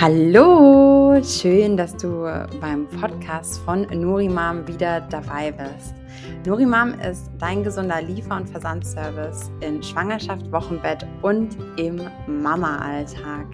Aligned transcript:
Hallo, 0.00 1.20
schön, 1.24 1.76
dass 1.76 1.96
du 1.96 2.22
beim 2.60 2.86
Podcast 2.86 3.58
von 3.64 3.80
Nurimam 3.92 4.64
wieder 4.68 5.00
dabei 5.00 5.50
bist. 5.50 5.92
Nurimam 6.46 6.94
ist 7.00 7.30
dein 7.38 7.62
gesunder 7.64 8.00
Liefer- 8.02 8.36
und 8.36 8.48
Versandservice 8.48 9.50
in 9.60 9.82
Schwangerschaft, 9.82 10.50
Wochenbett 10.52 11.06
und 11.22 11.56
im 11.76 12.00
Mama-Alltag. 12.26 13.46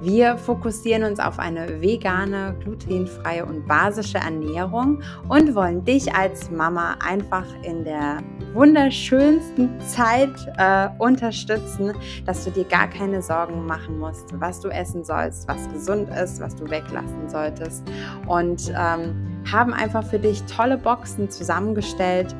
Wir 0.00 0.36
fokussieren 0.36 1.04
uns 1.04 1.20
auf 1.20 1.38
eine 1.38 1.80
vegane, 1.80 2.56
glutenfreie 2.62 3.44
und 3.44 3.66
basische 3.66 4.18
Ernährung 4.18 5.02
und 5.28 5.54
wollen 5.54 5.84
dich 5.84 6.14
als 6.14 6.50
Mama 6.50 6.96
einfach 7.06 7.46
in 7.62 7.84
der 7.84 8.18
wunderschönsten 8.54 9.80
Zeit 9.80 10.30
äh, 10.58 10.88
unterstützen, 10.98 11.92
dass 12.26 12.44
du 12.44 12.50
dir 12.50 12.64
gar 12.64 12.88
keine 12.88 13.22
Sorgen 13.22 13.66
machen 13.66 13.98
musst, 13.98 14.38
was 14.40 14.60
du 14.60 14.68
essen 14.68 15.04
sollst, 15.04 15.48
was 15.48 15.68
gesund 15.72 16.08
ist, 16.10 16.40
was 16.40 16.54
du 16.54 16.68
weglassen 16.68 17.28
solltest. 17.28 17.82
Und 18.26 18.72
ähm, 18.76 19.31
haben 19.50 19.72
einfach 19.72 20.04
für 20.04 20.18
dich 20.18 20.42
tolle 20.44 20.78
Boxen 20.78 21.30
zusammengestellt, 21.30 22.34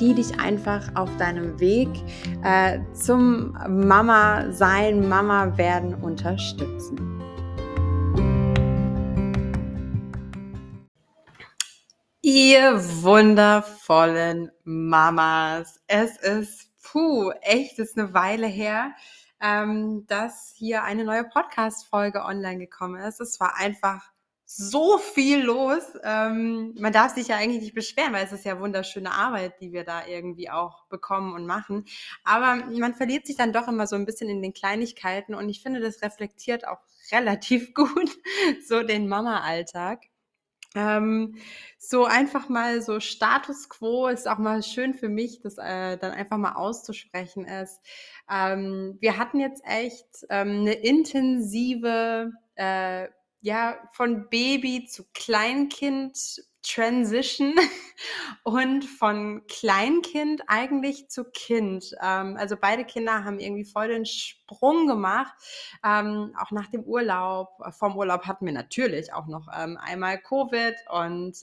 die 0.00 0.14
dich 0.14 0.40
einfach 0.40 0.94
auf 0.94 1.14
deinem 1.16 1.58
Weg 1.60 1.88
äh, 2.42 2.78
zum 2.94 3.52
Mama 3.68 4.50
sein, 4.52 5.08
Mama 5.08 5.56
werden 5.58 5.94
unterstützen. 5.94 7.20
Ihr 12.22 12.78
wundervollen 13.02 14.50
Mamas, 14.64 15.80
es 15.86 16.16
ist, 16.18 16.70
puh, 16.82 17.30
echt, 17.40 17.78
ist 17.78 17.98
eine 17.98 18.14
Weile 18.14 18.46
her, 18.46 18.92
ähm, 19.40 20.06
dass 20.06 20.52
hier 20.54 20.84
eine 20.84 21.04
neue 21.04 21.24
Podcast-Folge 21.24 22.22
online 22.24 22.58
gekommen 22.58 23.00
ist. 23.00 23.20
Es 23.20 23.40
war 23.40 23.56
einfach 23.56 24.10
so 24.52 24.98
viel 24.98 25.42
los. 25.42 25.84
Ähm, 26.02 26.74
man 26.76 26.92
darf 26.92 27.14
sich 27.14 27.28
ja 27.28 27.36
eigentlich 27.36 27.62
nicht 27.62 27.74
beschweren, 27.74 28.12
weil 28.12 28.24
es 28.24 28.32
ist 28.32 28.44
ja 28.44 28.58
wunderschöne 28.58 29.12
Arbeit, 29.12 29.60
die 29.60 29.72
wir 29.72 29.84
da 29.84 30.04
irgendwie 30.06 30.50
auch 30.50 30.86
bekommen 30.88 31.34
und 31.34 31.46
machen. 31.46 31.84
Aber 32.24 32.56
man 32.56 32.94
verliert 32.94 33.26
sich 33.26 33.36
dann 33.36 33.52
doch 33.52 33.68
immer 33.68 33.86
so 33.86 33.94
ein 33.94 34.06
bisschen 34.06 34.28
in 34.28 34.42
den 34.42 34.52
Kleinigkeiten 34.52 35.36
und 35.36 35.48
ich 35.48 35.62
finde, 35.62 35.78
das 35.78 36.02
reflektiert 36.02 36.66
auch 36.66 36.78
relativ 37.12 37.74
gut 37.74 38.10
so 38.66 38.82
den 38.82 39.06
Mama-Alltag. 39.06 40.00
Ähm, 40.74 41.36
so 41.78 42.04
einfach 42.04 42.48
mal 42.48 42.82
so 42.82 42.98
Status 42.98 43.68
quo 43.68 44.08
ist 44.08 44.28
auch 44.28 44.38
mal 44.38 44.64
schön 44.64 44.94
für 44.94 45.08
mich, 45.08 45.40
das 45.42 45.58
äh, 45.58 45.96
dann 45.96 46.10
einfach 46.12 46.38
mal 46.38 46.54
auszusprechen 46.54 47.44
ist. 47.44 47.80
Ähm, 48.28 48.96
wir 49.00 49.16
hatten 49.16 49.38
jetzt 49.38 49.62
echt 49.64 50.26
ähm, 50.28 50.60
eine 50.60 50.72
intensive 50.74 52.32
äh, 52.56 53.08
ja, 53.40 53.78
von 53.92 54.28
Baby 54.28 54.86
zu 54.86 55.04
Kleinkind 55.14 56.44
Transition 56.62 57.54
und 58.44 58.84
von 58.84 59.42
Kleinkind 59.46 60.42
eigentlich 60.46 61.08
zu 61.08 61.24
Kind. 61.24 61.94
Ähm, 62.02 62.36
also 62.36 62.56
beide 62.60 62.84
Kinder 62.84 63.24
haben 63.24 63.38
irgendwie 63.38 63.64
voll 63.64 63.88
den 63.88 64.04
Sprung 64.04 64.86
gemacht. 64.86 65.32
Ähm, 65.84 66.34
auch 66.38 66.50
nach 66.50 66.68
dem 66.68 66.82
Urlaub. 66.84 67.48
Vom 67.78 67.96
Urlaub 67.96 68.26
hatten 68.26 68.46
wir 68.46 68.52
natürlich 68.52 69.12
auch 69.12 69.26
noch 69.26 69.48
ähm, 69.56 69.78
einmal 69.78 70.18
Covid 70.18 70.74
und 70.90 71.36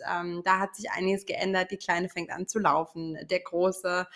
da 0.44 0.60
hat 0.60 0.76
sich 0.76 0.92
einiges 0.92 1.26
geändert. 1.26 1.72
Die 1.72 1.78
Kleine 1.78 2.10
fängt 2.10 2.32
an 2.32 2.48
zu 2.48 2.60
laufen. 2.60 3.18
Der 3.30 3.40
Große 3.40 4.08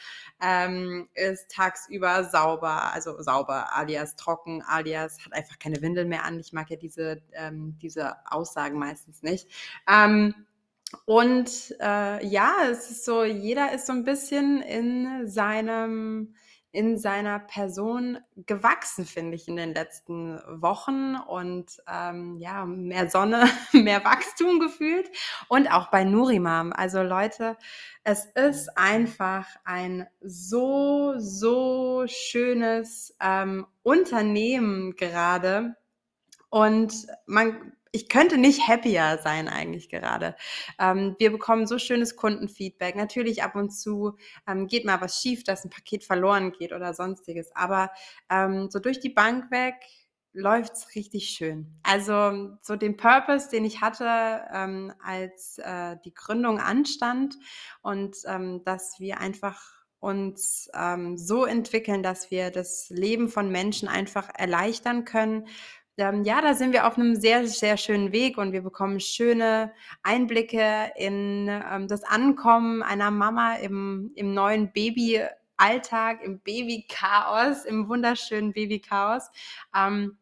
ist 1.14 1.52
tagsüber 1.52 2.24
sauber, 2.26 2.94
also 2.94 3.22
sauber, 3.22 3.76
alias 3.76 4.16
trocken, 4.16 4.64
alias 4.64 5.18
hat 5.26 5.34
einfach 5.34 5.60
keine 5.60 5.82
Windel 5.82 6.06
mehr 6.06 6.26
an. 6.26 6.40
Ich 6.40 6.54
mag 6.54 6.70
ja 6.70 6.78
diese, 6.78 7.22
diese 7.82 8.16
Aussagen 8.32 8.80
meistens 8.80 9.22
nicht. 9.24 9.48
Und 11.06 11.76
äh, 11.80 12.26
ja, 12.26 12.56
es 12.70 12.92
ist 12.92 13.06
so, 13.06 13.24
jeder 13.24 13.72
ist 13.74 13.88
so 13.88 13.94
ein 13.94 14.04
bisschen 14.04 14.62
in 14.62 15.28
seinem 15.28 16.34
in 16.74 16.98
seiner 16.98 17.40
Person 17.40 18.18
gewachsen, 18.36 19.06
finde 19.06 19.36
ich, 19.36 19.48
in 19.48 19.58
den 19.58 19.74
letzten 19.74 20.40
Wochen. 20.48 21.16
Und 21.16 21.82
ähm, 21.88 22.38
ja, 22.38 22.66
mehr 22.66 23.10
Sonne, 23.10 23.50
mehr 23.74 24.04
Wachstum 24.06 24.60
gefühlt. 24.60 25.10
Und 25.50 25.68
auch 25.68 25.92
bei 25.92 26.04
Nurimam. 26.06 26.72
Also 26.72 27.02
Leute, 27.02 27.58
es 28.04 28.26
ist 28.26 28.78
einfach 28.78 29.48
ein 29.66 30.08
so, 30.22 31.16
so 31.18 32.06
schönes 32.08 33.16
ähm, 33.20 33.68
Unternehmen 33.84 34.96
gerade. 34.96 35.76
Und 36.50 37.08
man 37.26 37.74
ich 37.92 38.08
könnte 38.08 38.38
nicht 38.38 38.68
happier 38.68 39.20
sein 39.24 39.48
eigentlich 39.48 39.90
gerade. 39.90 40.36
Ähm, 40.80 41.16
wir 41.20 41.32
bekommen 41.32 41.68
so 41.68 41.78
schönes 41.78 42.16
Kundenfeedback. 42.16 42.96
Natürlich 42.96 43.44
ab 43.44 43.56
und 43.56 43.72
zu 43.72 44.18
ähm, 44.48 44.68
geht 44.68 44.86
mal 44.86 45.02
was 45.02 45.22
schief, 45.22 45.44
dass 45.44 45.66
ein 45.66 45.70
Paket 45.70 46.04
verloren 46.04 46.52
geht 46.52 46.72
oder 46.72 46.94
sonstiges. 46.94 47.54
Aber 47.56 47.92
ähm, 48.30 48.70
so 48.70 48.80
durch 48.80 49.00
die 49.00 49.10
Bank 49.10 49.52
weg 49.52 49.76
läuft 50.34 50.74
es 50.74 50.96
richtig 50.96 51.30
schön. 51.30 51.80
Also 51.84 52.58
so 52.62 52.78
den 52.78 52.96
Purpose, 52.96 53.50
den 53.50 53.66
ich 53.66 53.82
hatte, 53.82 54.46
ähm, 54.54 54.94
als 55.04 55.58
äh, 55.58 55.98
die 56.06 56.14
Gründung 56.14 56.60
anstand 56.60 57.36
und 57.82 58.16
ähm, 58.26 58.64
dass 58.64 59.00
wir 59.00 59.20
einfach 59.20 59.82
uns 60.00 60.70
ähm, 60.74 61.18
so 61.18 61.46
entwickeln, 61.46 62.02
dass 62.02 62.32
wir 62.32 62.50
das 62.50 62.90
Leben 62.90 63.30
von 63.30 63.52
Menschen 63.52 63.88
einfach 63.88 64.30
erleichtern 64.36 65.06
können 65.06 65.48
ähm, 65.98 66.24
ja, 66.24 66.42
da 66.42 66.54
sind 66.54 66.74
wir 66.74 66.88
auf 66.88 66.98
einem 66.98 67.16
sehr, 67.16 67.48
sehr 67.48 67.78
schönen 67.78 68.12
Weg 68.12 68.38
und 68.38 68.54
wir 68.54 68.62
bekommen 68.62 69.00
schöne 69.00 69.74
Einblicke 70.04 70.92
in 70.96 71.48
ähm, 71.48 71.88
das 71.88 72.04
Ankommen 72.04 72.82
einer 72.82 73.12
Mama 73.12 73.56
im, 73.56 74.12
im 74.16 74.34
neuen 74.34 74.72
Babyalltag, 74.72 76.24
im 76.24 76.40
Babychaos, 76.40 77.66
im 77.66 77.88
wunderschönen 77.90 78.54
Babychaos. 78.54 79.30
Ähm, 79.76 80.18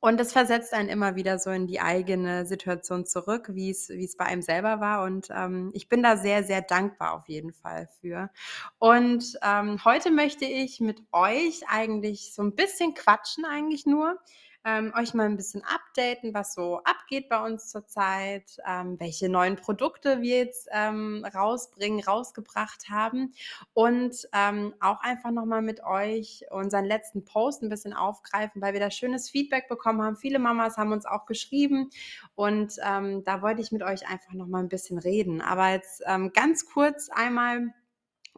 und 0.00 0.18
das 0.18 0.32
versetzt 0.32 0.74
einen 0.74 0.88
immer 0.88 1.14
wieder 1.14 1.38
so 1.38 1.50
in 1.50 1.66
die 1.66 1.80
eigene 1.80 2.44
Situation 2.44 3.06
zurück, 3.06 3.50
wie 3.52 3.70
es, 3.70 3.88
wie 3.88 4.04
es 4.04 4.16
bei 4.16 4.24
einem 4.24 4.42
selber 4.42 4.80
war. 4.80 5.04
Und 5.04 5.28
ähm, 5.30 5.70
ich 5.74 5.88
bin 5.88 6.02
da 6.02 6.16
sehr, 6.16 6.42
sehr 6.42 6.60
dankbar 6.60 7.14
auf 7.14 7.28
jeden 7.28 7.52
Fall 7.52 7.88
für. 8.00 8.30
Und 8.78 9.38
ähm, 9.42 9.84
heute 9.84 10.10
möchte 10.10 10.44
ich 10.44 10.80
mit 10.80 11.02
euch 11.12 11.62
eigentlich 11.68 12.34
so 12.34 12.42
ein 12.42 12.54
bisschen 12.54 12.94
quatschen, 12.94 13.44
eigentlich 13.44 13.86
nur 13.86 14.18
ähm, 14.66 14.92
euch 14.98 15.14
mal 15.14 15.26
ein 15.26 15.36
bisschen 15.36 15.62
updaten, 15.62 16.34
was 16.34 16.52
so 16.52 16.80
abgeht 16.82 17.28
bei 17.28 17.40
uns 17.40 17.68
zurzeit, 17.68 18.58
ähm, 18.68 18.98
welche 18.98 19.28
neuen 19.28 19.54
Produkte 19.54 20.20
wir 20.22 20.38
jetzt 20.38 20.68
ähm, 20.72 21.24
rausbringen, 21.32 22.02
rausgebracht 22.02 22.90
haben 22.90 23.32
und 23.74 24.28
ähm, 24.34 24.74
auch 24.80 25.00
einfach 25.00 25.30
nochmal 25.30 25.62
mit 25.62 25.84
euch 25.84 26.44
unseren 26.50 26.84
letzten 26.84 27.24
Post 27.24 27.62
ein 27.62 27.68
bisschen 27.68 27.92
aufgreifen, 27.92 28.60
weil 28.60 28.72
wir 28.72 28.80
da 28.80 28.90
schönes 28.90 29.30
Feedback 29.30 29.68
bekommen 29.68 30.02
haben. 30.02 30.16
Viele 30.16 30.40
Mamas 30.40 30.76
haben 30.76 30.90
uns 30.90 31.06
auch 31.06 31.26
geschrieben 31.26 31.90
und 32.34 32.74
ähm, 32.84 33.22
da 33.22 33.42
wollte 33.42 33.62
ich 33.62 33.70
mit 33.70 33.84
euch 33.84 34.08
einfach 34.08 34.32
nochmal 34.32 34.64
ein 34.64 34.68
bisschen 34.68 34.98
reden. 34.98 35.40
Aber 35.40 35.70
jetzt 35.70 36.02
ähm, 36.06 36.32
ganz 36.32 36.66
kurz 36.66 37.08
einmal 37.08 37.72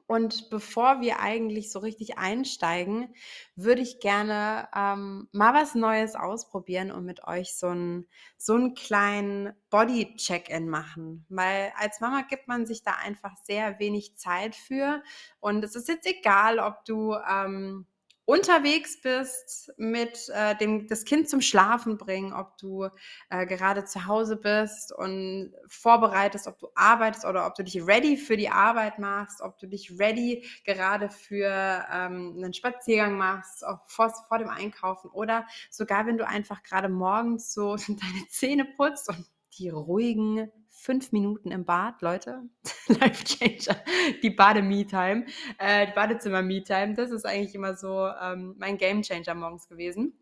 und 0.08 0.48
bevor 0.48 1.02
wir 1.02 1.20
eigentlich 1.20 1.70
so 1.70 1.80
richtig 1.80 2.16
einsteigen, 2.16 3.14
würde 3.56 3.82
ich 3.82 4.00
gerne 4.00 4.66
ähm, 4.74 5.28
mal 5.32 5.52
was 5.52 5.74
Neues 5.74 6.16
ausprobieren 6.16 6.90
und 6.90 7.04
mit 7.04 7.24
euch 7.24 7.54
so 7.54 7.66
einen 7.66 8.08
so 8.38 8.54
einen 8.54 8.72
kleinen 8.72 9.52
Body-Check-in 9.68 10.66
machen. 10.66 11.26
Weil 11.28 11.74
als 11.76 12.00
Mama 12.00 12.22
gibt 12.22 12.48
man 12.48 12.66
sich 12.66 12.82
da 12.82 12.92
einfach 12.92 13.36
sehr 13.44 13.78
wenig 13.80 14.16
Zeit 14.16 14.56
für. 14.56 15.02
Und 15.40 15.62
es 15.62 15.76
ist 15.76 15.88
jetzt 15.88 16.06
egal, 16.06 16.58
ob 16.58 16.86
du 16.86 17.14
ähm, 17.14 17.86
unterwegs 18.28 19.00
bist 19.00 19.72
mit 19.78 20.28
äh, 20.28 20.54
dem 20.56 20.86
das 20.86 21.06
Kind 21.06 21.30
zum 21.30 21.40
Schlafen 21.40 21.96
bringen, 21.96 22.34
ob 22.34 22.58
du 22.58 22.86
äh, 23.30 23.46
gerade 23.46 23.86
zu 23.86 24.04
Hause 24.04 24.36
bist 24.36 24.92
und 24.92 25.54
vorbereitest, 25.66 26.46
ob 26.46 26.58
du 26.58 26.68
arbeitest 26.74 27.24
oder 27.24 27.46
ob 27.46 27.54
du 27.54 27.64
dich 27.64 27.86
ready 27.86 28.18
für 28.18 28.36
die 28.36 28.50
Arbeit 28.50 28.98
machst, 28.98 29.40
ob 29.40 29.56
du 29.58 29.66
dich 29.66 29.98
ready 29.98 30.46
gerade 30.66 31.08
für 31.08 31.86
ähm, 31.90 32.34
einen 32.36 32.52
Spaziergang 32.52 33.16
machst, 33.16 33.64
vor, 33.86 34.12
vor 34.28 34.36
dem 34.36 34.50
Einkaufen 34.50 35.10
oder 35.10 35.46
sogar 35.70 36.04
wenn 36.04 36.18
du 36.18 36.26
einfach 36.26 36.62
gerade 36.62 36.90
morgens 36.90 37.54
so 37.54 37.76
deine 37.88 38.28
Zähne 38.28 38.66
putzt 38.66 39.08
und 39.08 39.24
die 39.54 39.70
ruhigen 39.70 40.52
fünf 40.88 41.12
Minuten 41.12 41.50
im 41.50 41.66
Bad, 41.66 42.00
Leute. 42.00 42.48
Life 42.88 43.22
Changer. 43.22 43.78
Die 44.22 44.30
Bade-Me-Time. 44.30 45.26
Äh, 45.58 45.88
die 45.88 45.92
Badezimmer-Me-Time. 45.92 46.94
Das 46.94 47.10
ist 47.10 47.26
eigentlich 47.26 47.54
immer 47.54 47.76
so 47.76 48.08
ähm, 48.08 48.54
mein 48.56 48.78
Game 48.78 49.02
Changer 49.02 49.34
morgens 49.34 49.68
gewesen. 49.68 50.18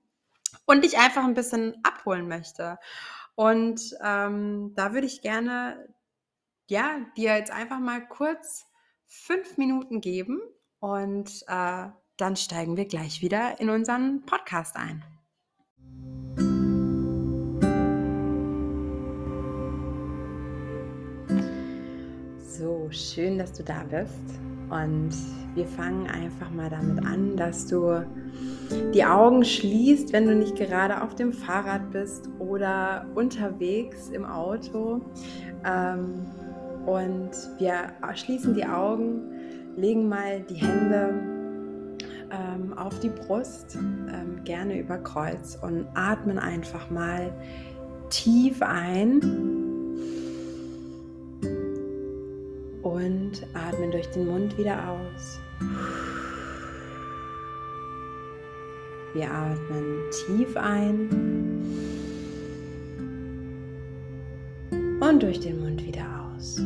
Und 0.64 0.82
dich 0.82 0.98
einfach 0.98 1.22
ein 1.22 1.34
bisschen 1.34 1.76
abholen 1.84 2.26
möchte. 2.26 2.80
Und 3.36 3.80
ähm, 4.02 4.72
da 4.74 4.92
würde 4.92 5.06
ich 5.06 5.22
gerne, 5.22 5.88
ja, 6.68 6.96
dir 7.16 7.36
jetzt 7.36 7.52
einfach 7.52 7.78
mal 7.78 8.04
kurz 8.04 8.66
fünf 9.06 9.58
Minuten 9.58 10.00
geben 10.00 10.40
und 10.80 11.44
äh, 11.46 11.86
dann 12.16 12.34
steigen 12.34 12.76
wir 12.76 12.86
gleich 12.86 13.22
wieder 13.22 13.60
in 13.60 13.70
unseren 13.70 14.26
Podcast 14.26 14.74
ein. 14.74 15.04
So, 22.58 22.88
schön, 22.90 23.36
dass 23.38 23.52
du 23.52 23.62
da 23.62 23.82
bist. 23.90 24.40
Und 24.70 25.10
wir 25.54 25.66
fangen 25.66 26.06
einfach 26.06 26.50
mal 26.50 26.70
damit 26.70 27.04
an, 27.04 27.36
dass 27.36 27.66
du 27.66 28.02
die 28.94 29.04
Augen 29.04 29.44
schließt, 29.44 30.12
wenn 30.14 30.26
du 30.26 30.34
nicht 30.34 30.56
gerade 30.56 31.02
auf 31.02 31.14
dem 31.14 31.34
Fahrrad 31.34 31.90
bist 31.90 32.30
oder 32.38 33.04
unterwegs 33.14 34.08
im 34.08 34.24
Auto. 34.24 35.02
Ähm, 35.66 36.24
und 36.86 37.30
wir 37.58 37.92
schließen 38.14 38.54
die 38.54 38.64
Augen, 38.64 39.20
legen 39.76 40.08
mal 40.08 40.40
die 40.40 40.54
Hände 40.54 41.12
ähm, 42.30 42.72
auf 42.78 42.98
die 43.00 43.10
Brust, 43.10 43.76
ähm, 43.76 44.42
gerne 44.44 44.80
über 44.80 44.96
Kreuz 44.96 45.58
und 45.60 45.86
atmen 45.94 46.38
einfach 46.38 46.88
mal 46.90 47.30
tief 48.08 48.62
ein 48.62 49.55
und 52.96 53.46
atmen 53.52 53.90
durch 53.90 54.08
den 54.10 54.26
Mund 54.26 54.56
wieder 54.56 54.88
aus. 54.88 55.38
Wir 59.12 59.30
atmen 59.30 60.10
tief 60.10 60.56
ein 60.56 61.08
und 65.00 65.22
durch 65.22 65.40
den 65.40 65.60
Mund 65.60 65.84
wieder 65.86 66.06
aus. 66.34 66.58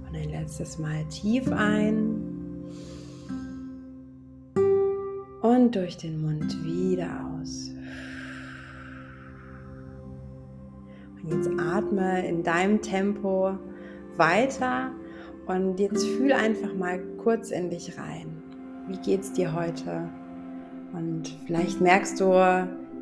Und 0.00 0.14
ein 0.14 0.30
letztes 0.30 0.78
Mal 0.78 1.04
tief 1.10 1.50
ein 1.52 2.22
und 5.42 5.74
durch 5.74 5.98
den 5.98 6.22
Mund 6.22 6.56
wieder 6.64 7.20
aus. 7.40 7.70
Jetzt 11.24 11.50
atme 11.58 12.26
in 12.26 12.42
deinem 12.42 12.80
Tempo 12.80 13.58
weiter 14.16 14.90
und 15.46 15.80
jetzt 15.80 16.06
fühl 16.06 16.32
einfach 16.32 16.74
mal 16.74 17.00
kurz 17.22 17.50
in 17.50 17.70
dich 17.70 17.98
rein. 17.98 18.42
Wie 18.86 18.98
geht's 18.98 19.32
dir 19.32 19.54
heute? 19.54 20.08
Und 20.92 21.36
vielleicht 21.46 21.80
merkst 21.80 22.20
du 22.20 22.32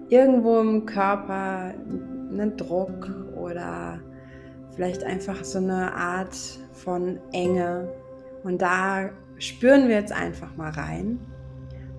irgendwo 0.09 0.61
im 0.61 0.87
Körper 0.87 1.75
einen 2.31 2.57
Druck 2.57 3.11
oder 3.37 4.01
vielleicht 4.75 5.05
einfach 5.05 5.45
so 5.45 5.59
eine 5.59 5.95
Art 5.95 6.37
von 6.73 7.19
Enge. 7.33 7.89
Und 8.45 8.63
da 8.63 9.11
spüren 9.39 9.89
wir 9.89 9.97
jetzt 9.97 10.13
einfach 10.13 10.57
mal 10.57 10.71
rein. 10.71 11.21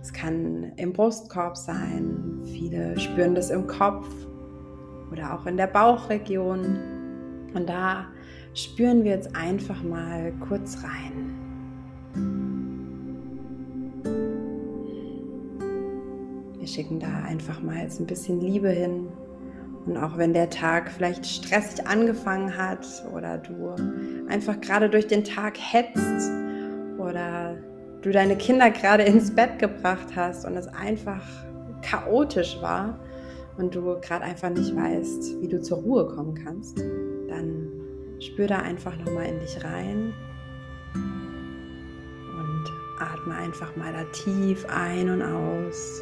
Es 0.01 0.13
kann 0.13 0.71
im 0.77 0.93
Brustkorb 0.93 1.57
sein, 1.57 2.39
viele 2.45 2.97
spüren 2.99 3.35
das 3.35 3.49
im 3.49 3.67
Kopf 3.67 4.07
oder 5.11 5.33
auch 5.33 5.45
in 5.45 5.57
der 5.57 5.67
Bauchregion. 5.67 6.79
Und 7.53 7.67
da 7.67 8.05
spüren 8.53 9.03
wir 9.03 9.11
jetzt 9.11 9.35
einfach 9.35 9.83
mal 9.83 10.33
kurz 10.47 10.83
rein. 10.83 11.33
Wir 16.57 16.67
schicken 16.67 16.99
da 16.99 17.23
einfach 17.25 17.61
mal 17.61 17.77
jetzt 17.77 17.99
ein 17.99 18.07
bisschen 18.07 18.41
Liebe 18.41 18.69
hin. 18.69 19.07
Und 19.85 19.95
auch 19.95 20.17
wenn 20.17 20.33
der 20.33 20.49
Tag 20.49 20.91
vielleicht 20.91 21.25
stressig 21.25 21.87
angefangen 21.87 22.57
hat 22.57 22.85
oder 23.15 23.37
du 23.37 23.73
einfach 24.27 24.59
gerade 24.59 24.89
durch 24.89 25.07
den 25.07 25.23
Tag 25.23 25.57
hetzt 25.57 26.29
oder 26.97 27.55
du 28.01 28.11
deine 28.11 28.35
Kinder 28.35 28.69
gerade 28.69 29.03
ins 29.03 29.33
Bett 29.33 29.59
gebracht 29.59 30.15
hast 30.15 30.45
und 30.45 30.57
es 30.57 30.67
einfach 30.67 31.23
chaotisch 31.81 32.57
war, 32.61 32.99
und 33.57 33.73
du 33.73 33.81
gerade 33.99 34.23
einfach 34.23 34.49
nicht 34.49 34.75
weißt, 34.75 35.41
wie 35.41 35.47
du 35.47 35.61
zur 35.61 35.79
Ruhe 35.79 36.07
kommen 36.07 36.35
kannst, 36.35 36.77
dann 37.27 37.71
spür 38.19 38.47
da 38.47 38.59
einfach 38.59 38.95
nochmal 38.97 39.25
in 39.25 39.39
dich 39.39 39.63
rein 39.63 40.13
und 40.93 42.65
atme 42.99 43.35
einfach 43.35 43.75
mal 43.75 43.93
da 43.93 44.03
tief 44.11 44.65
ein 44.69 45.09
und 45.09 45.21
aus. 45.21 46.01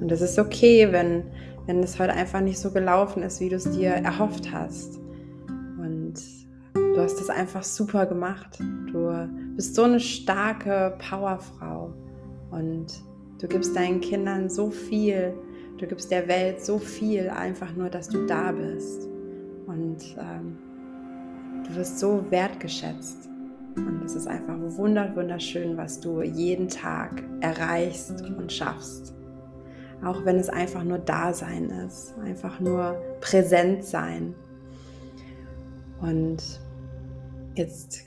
Und 0.00 0.12
es 0.12 0.20
ist 0.20 0.38
okay, 0.38 0.92
wenn, 0.92 1.24
wenn 1.66 1.82
es 1.82 1.98
heute 1.98 2.12
einfach 2.12 2.40
nicht 2.40 2.58
so 2.58 2.70
gelaufen 2.70 3.22
ist, 3.22 3.40
wie 3.40 3.48
du 3.48 3.56
es 3.56 3.70
dir 3.70 3.88
erhofft 3.88 4.52
hast. 4.52 4.98
Und 5.78 6.14
du 6.74 6.98
hast 6.98 7.20
es 7.22 7.30
einfach 7.30 7.62
super 7.62 8.04
gemacht. 8.04 8.58
Du 8.92 9.08
bist 9.56 9.74
so 9.74 9.84
eine 9.84 10.00
starke 10.00 10.96
Powerfrau 10.98 11.92
und 12.50 12.86
du 13.40 13.48
gibst 13.48 13.76
deinen 13.76 14.00
Kindern 14.00 14.48
so 14.48 14.70
viel, 14.70 15.34
du 15.78 15.86
gibst 15.86 16.10
der 16.10 16.28
Welt 16.28 16.64
so 16.64 16.78
viel, 16.78 17.28
einfach 17.28 17.74
nur, 17.74 17.90
dass 17.90 18.08
du 18.08 18.26
da 18.26 18.52
bist. 18.52 19.08
Und 19.66 20.16
ähm, 20.18 20.58
du 21.66 21.74
wirst 21.76 21.98
so 21.98 22.24
wertgeschätzt. 22.30 23.28
Und 23.76 24.02
es 24.04 24.14
ist 24.14 24.28
einfach 24.28 24.56
wunderschön, 24.56 25.76
was 25.76 25.98
du 25.98 26.22
jeden 26.22 26.68
Tag 26.68 27.24
erreichst 27.40 28.22
und 28.22 28.52
schaffst. 28.52 29.14
Auch 30.04 30.24
wenn 30.24 30.36
es 30.36 30.48
einfach 30.48 30.84
nur 30.84 30.98
Dasein 30.98 31.70
ist, 31.70 32.14
einfach 32.18 32.60
nur 32.60 33.00
präsent 33.20 33.84
sein. 33.84 34.34
Und 36.00 36.60
jetzt 37.56 38.04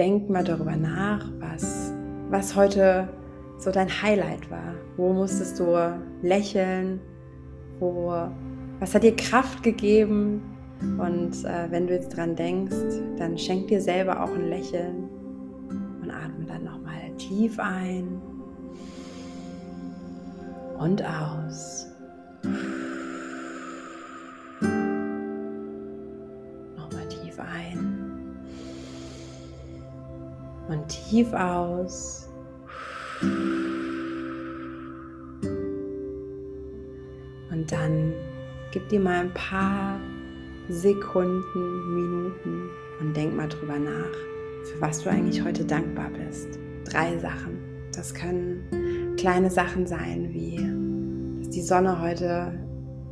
denk 0.00 0.30
mal 0.30 0.42
darüber 0.42 0.76
nach, 0.76 1.30
was, 1.40 1.92
was 2.30 2.56
heute 2.56 3.06
so 3.58 3.70
dein 3.70 3.90
Highlight 4.02 4.50
war. 4.50 4.74
Wo 4.96 5.12
musstest 5.12 5.60
du 5.60 5.76
lächeln? 6.22 7.00
Wo, 7.78 8.10
was 8.78 8.94
hat 8.94 9.02
dir 9.02 9.14
Kraft 9.14 9.62
gegeben? 9.62 10.40
Und 10.80 11.44
äh, 11.44 11.70
wenn 11.70 11.86
du 11.86 11.92
jetzt 11.92 12.16
dran 12.16 12.34
denkst, 12.34 12.74
dann 13.18 13.36
schenk 13.36 13.68
dir 13.68 13.82
selber 13.82 14.24
auch 14.24 14.30
ein 14.30 14.48
Lächeln 14.48 15.10
und 16.00 16.10
atme 16.10 16.46
dann 16.46 16.64
nochmal 16.64 17.14
tief 17.18 17.58
ein 17.58 18.22
und 20.78 21.04
aus. 21.04 21.89
Tief 30.90 31.32
aus. 31.32 32.28
Und 37.50 37.70
dann 37.70 38.12
gib 38.72 38.88
dir 38.88 39.00
mal 39.00 39.20
ein 39.20 39.34
paar 39.34 39.98
Sekunden, 40.68 41.94
Minuten 41.94 42.68
und 43.00 43.16
denk 43.16 43.34
mal 43.36 43.48
drüber 43.48 43.78
nach, 43.78 44.14
für 44.64 44.80
was 44.80 45.02
du 45.02 45.10
eigentlich 45.10 45.42
heute 45.42 45.64
dankbar 45.64 46.10
bist. 46.10 46.58
Drei 46.84 47.18
Sachen. 47.18 47.58
Das 47.94 48.14
können 48.14 49.14
kleine 49.16 49.50
Sachen 49.50 49.86
sein, 49.86 50.30
wie 50.32 50.56
dass 51.40 51.50
die 51.50 51.62
Sonne 51.62 52.00
heute 52.00 52.52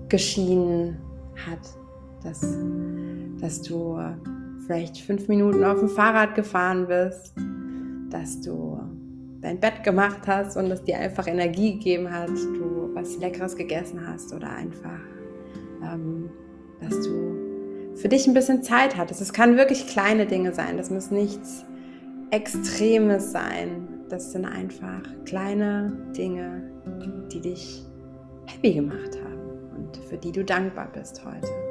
geschienen 0.09 0.97
hat, 1.35 1.59
dass, 2.23 2.41
dass 3.41 3.63
du 3.63 3.99
vielleicht 4.67 4.99
fünf 4.99 5.29
Minuten 5.29 5.65
auf 5.65 5.81
dem 5.81 5.89
Fahrrad 5.89 6.35
gefahren 6.35 6.87
bist, 6.87 7.35
dass 8.11 8.41
du 8.41 8.81
dein 9.41 9.61
Bett 9.61 9.85
gemacht 9.85 10.27
hast 10.27 10.57
und 10.57 10.71
es 10.71 10.83
dir 10.85 10.99
einfach 10.99 11.27
Energie 11.27 11.75
gegeben 11.75 12.11
hat, 12.11 12.31
du 12.31 12.91
was 12.95 13.17
Leckeres 13.19 13.57
gegessen 13.57 14.01
hast 14.07 14.33
oder 14.33 14.51
einfach, 14.51 15.01
ähm, 15.83 16.31
dass 16.81 17.01
du 17.03 17.95
für 17.95 18.09
dich 18.09 18.27
ein 18.27 18.35
bisschen 18.35 18.63
Zeit 18.63 18.97
hattest. 18.97 19.21
Es 19.21 19.33
kann 19.33 19.57
wirklich 19.57 19.87
kleine 19.87 20.27
Dinge 20.27 20.55
sein, 20.55 20.77
das 20.77 20.91
muss 20.91 21.11
nichts 21.11 21.65
Extremes 22.31 23.33
sein. 23.33 23.89
Das 24.09 24.33
sind 24.33 24.45
einfach 24.45 25.03
kleine 25.25 25.93
Dinge, 26.17 26.71
die 27.33 27.41
dich 27.41 27.85
happy 28.47 28.75
gemacht 28.75 29.19
haben 29.23 29.77
und 29.77 29.97
für 30.09 30.17
die 30.17 30.33
du 30.33 30.45
dankbar 30.45 30.91
bist 30.93 31.25
heute. 31.25 31.68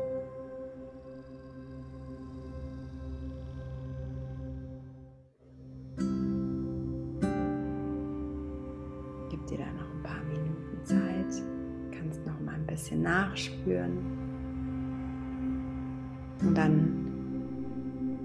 Bisschen 12.97 13.03
nachspüren. 13.03 13.97
Und 16.41 16.55
dann 16.55 17.03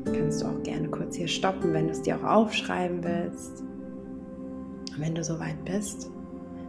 kannst 0.04 0.42
du 0.42 0.46
auch 0.46 0.62
gerne 0.62 0.88
kurz 0.88 1.16
hier 1.16 1.28
stoppen, 1.28 1.72
wenn 1.72 1.86
du 1.86 1.92
es 1.92 2.02
dir 2.02 2.16
auch 2.16 2.24
aufschreiben 2.24 3.02
willst. 3.02 3.60
Und 3.60 5.00
wenn 5.00 5.14
du 5.14 5.24
soweit 5.24 5.64
bist, 5.64 6.10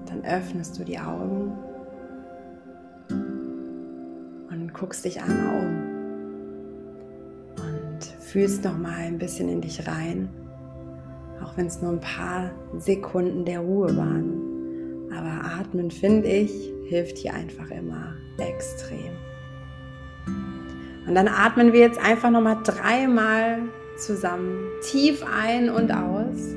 dann 0.05 0.23
öffnest 0.23 0.79
du 0.79 0.83
die 0.83 0.99
Augen 0.99 1.51
und 4.49 4.73
guckst 4.73 5.03
dich 5.05 5.21
einmal 5.21 5.65
um 5.65 5.83
und 7.57 8.05
fühlst 8.19 8.63
noch 8.63 8.77
mal 8.77 8.93
ein 8.93 9.17
bisschen 9.17 9.49
in 9.49 9.61
dich 9.61 9.85
rein, 9.87 10.29
auch 11.43 11.57
wenn 11.57 11.65
es 11.67 11.81
nur 11.81 11.91
ein 11.91 11.99
paar 11.99 12.51
Sekunden 12.77 13.43
der 13.45 13.59
Ruhe 13.59 13.95
waren. 13.97 15.09
Aber 15.11 15.45
atmen, 15.59 15.91
finde 15.91 16.27
ich, 16.27 16.73
hilft 16.93 17.17
hier 17.17 17.33
einfach 17.33 17.71
immer 17.71 18.15
extrem. 18.37 19.13
Und 21.07 21.15
dann 21.15 21.27
atmen 21.27 21.73
wir 21.73 21.79
jetzt 21.79 21.97
einfach 21.97 22.29
nochmal 22.29 22.57
dreimal 22.63 23.63
zusammen 23.97 24.69
tief 24.83 25.23
ein 25.23 25.71
und 25.71 25.91
aus. 25.91 26.55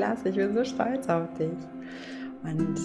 Klasse, 0.00 0.30
ich 0.30 0.36
bin 0.36 0.54
so 0.54 0.64
stolz 0.64 1.10
auf 1.10 1.28
dich. 1.34 1.52
Und 2.42 2.80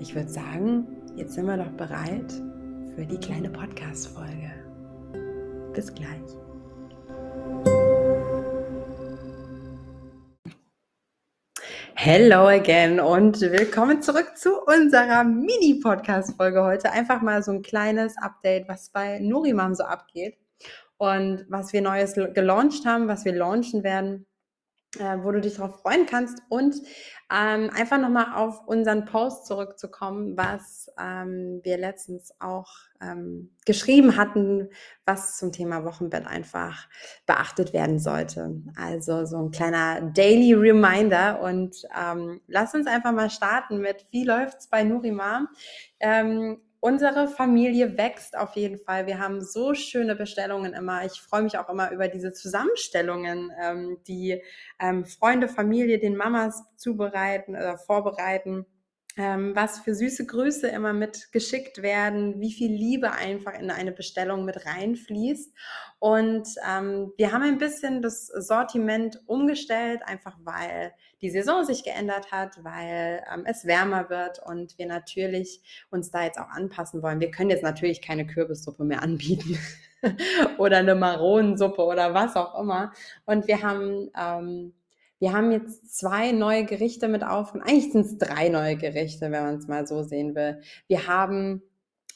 ich 0.00 0.16
würde 0.16 0.28
sagen, 0.28 0.84
jetzt 1.14 1.34
sind 1.34 1.46
wir 1.46 1.56
doch 1.56 1.70
bereit 1.76 2.32
für 2.96 3.06
die 3.06 3.18
kleine 3.18 3.48
Podcast-Folge. 3.48 4.50
Bis 5.72 5.94
gleich. 5.94 6.08
Hello 11.94 12.48
again 12.48 12.98
und 12.98 13.40
willkommen 13.40 14.02
zurück 14.02 14.32
zu 14.36 14.60
unserer 14.62 15.22
Mini-Podcast-Folge 15.22 16.64
heute. 16.64 16.90
Einfach 16.90 17.22
mal 17.22 17.44
so 17.44 17.52
ein 17.52 17.62
kleines 17.62 18.16
Update, 18.20 18.68
was 18.68 18.90
bei 18.90 19.20
Nurimam 19.20 19.76
so 19.76 19.84
abgeht 19.84 20.36
und 20.96 21.46
was 21.48 21.72
wir 21.72 21.80
Neues 21.80 22.14
gelauncht 22.14 22.84
haben, 22.86 23.06
was 23.06 23.24
wir 23.24 23.36
launchen 23.36 23.84
werden 23.84 24.26
äh, 24.98 25.18
wo 25.22 25.32
du 25.32 25.40
dich 25.40 25.56
darauf 25.56 25.80
freuen 25.80 26.06
kannst 26.06 26.42
und 26.48 26.74
ähm, 27.30 27.70
einfach 27.74 27.98
nochmal 27.98 28.34
auf 28.34 28.66
unseren 28.66 29.04
Post 29.04 29.46
zurückzukommen, 29.46 30.36
was 30.36 30.90
ähm, 30.98 31.60
wir 31.62 31.76
letztens 31.76 32.32
auch 32.40 32.70
ähm, 33.02 33.50
geschrieben 33.66 34.16
hatten, 34.16 34.70
was 35.04 35.36
zum 35.36 35.52
Thema 35.52 35.84
Wochenbett 35.84 36.26
einfach 36.26 36.88
beachtet 37.26 37.72
werden 37.72 37.98
sollte. 37.98 38.62
Also 38.76 39.26
so 39.26 39.36
ein 39.36 39.50
kleiner 39.50 40.00
Daily 40.00 40.54
Reminder 40.54 41.40
und 41.42 41.76
ähm, 41.98 42.40
lass 42.46 42.74
uns 42.74 42.86
einfach 42.86 43.12
mal 43.12 43.30
starten 43.30 43.78
mit, 43.78 44.06
wie 44.10 44.24
läuft 44.24 44.58
es 44.58 44.66
bei 44.68 44.82
Nurima? 44.82 45.48
Ähm, 46.00 46.58
unsere 46.80 47.28
Familie 47.28 47.96
wächst 47.96 48.36
auf 48.36 48.54
jeden 48.54 48.78
Fall. 48.78 49.06
Wir 49.06 49.18
haben 49.18 49.42
so 49.42 49.74
schöne 49.74 50.14
Bestellungen 50.14 50.74
immer. 50.74 51.04
Ich 51.04 51.20
freue 51.20 51.42
mich 51.42 51.58
auch 51.58 51.68
immer 51.68 51.90
über 51.90 52.08
diese 52.08 52.32
Zusammenstellungen, 52.32 53.50
ähm, 53.60 53.98
die 54.06 54.42
ähm, 54.80 55.04
Freunde, 55.04 55.48
Familie, 55.48 55.98
den 55.98 56.16
Mamas 56.16 56.62
zubereiten 56.76 57.56
oder 57.56 57.78
vorbereiten 57.78 58.66
ähm, 59.18 59.54
was 59.54 59.80
für 59.80 59.94
süße 59.94 60.26
Grüße 60.26 60.68
immer 60.68 60.92
mitgeschickt 60.92 61.82
werden, 61.82 62.40
wie 62.40 62.52
viel 62.52 62.72
Liebe 62.72 63.10
einfach 63.10 63.52
in 63.58 63.70
eine 63.70 63.90
Bestellung 63.90 64.44
mit 64.44 64.64
reinfließt. 64.64 65.52
Und 65.98 66.48
ähm, 66.66 67.12
wir 67.16 67.32
haben 67.32 67.42
ein 67.42 67.58
bisschen 67.58 68.00
das 68.00 68.28
Sortiment 68.28 69.20
umgestellt, 69.26 70.02
einfach 70.04 70.36
weil 70.44 70.92
die 71.20 71.30
Saison 71.30 71.64
sich 71.64 71.82
geändert 71.82 72.30
hat, 72.30 72.62
weil 72.62 73.24
ähm, 73.34 73.42
es 73.44 73.64
wärmer 73.64 74.08
wird 74.08 74.40
und 74.46 74.78
wir 74.78 74.86
natürlich 74.86 75.62
uns 75.90 76.12
da 76.12 76.22
jetzt 76.22 76.38
auch 76.38 76.50
anpassen 76.50 77.02
wollen. 77.02 77.18
Wir 77.18 77.32
können 77.32 77.50
jetzt 77.50 77.64
natürlich 77.64 78.00
keine 78.00 78.24
Kürbissuppe 78.24 78.84
mehr 78.84 79.02
anbieten. 79.02 79.58
oder 80.58 80.76
eine 80.76 80.94
Maronensuppe 80.94 81.82
oder 81.82 82.14
was 82.14 82.36
auch 82.36 82.56
immer. 82.60 82.92
Und 83.26 83.48
wir 83.48 83.62
haben 83.62 84.10
ähm, 84.16 84.74
wir 85.18 85.32
haben 85.32 85.50
jetzt 85.50 85.96
zwei 85.98 86.32
neue 86.32 86.64
Gerichte 86.64 87.08
mit 87.08 87.24
auf 87.24 87.54
und 87.54 87.62
eigentlich 87.62 87.92
sind 87.92 88.06
es 88.06 88.18
drei 88.18 88.48
neue 88.48 88.76
Gerichte, 88.76 89.30
wenn 89.30 89.44
man 89.44 89.56
es 89.56 89.66
mal 89.66 89.86
so 89.86 90.02
sehen 90.02 90.34
will. 90.34 90.60
Wir 90.86 91.06
haben 91.06 91.62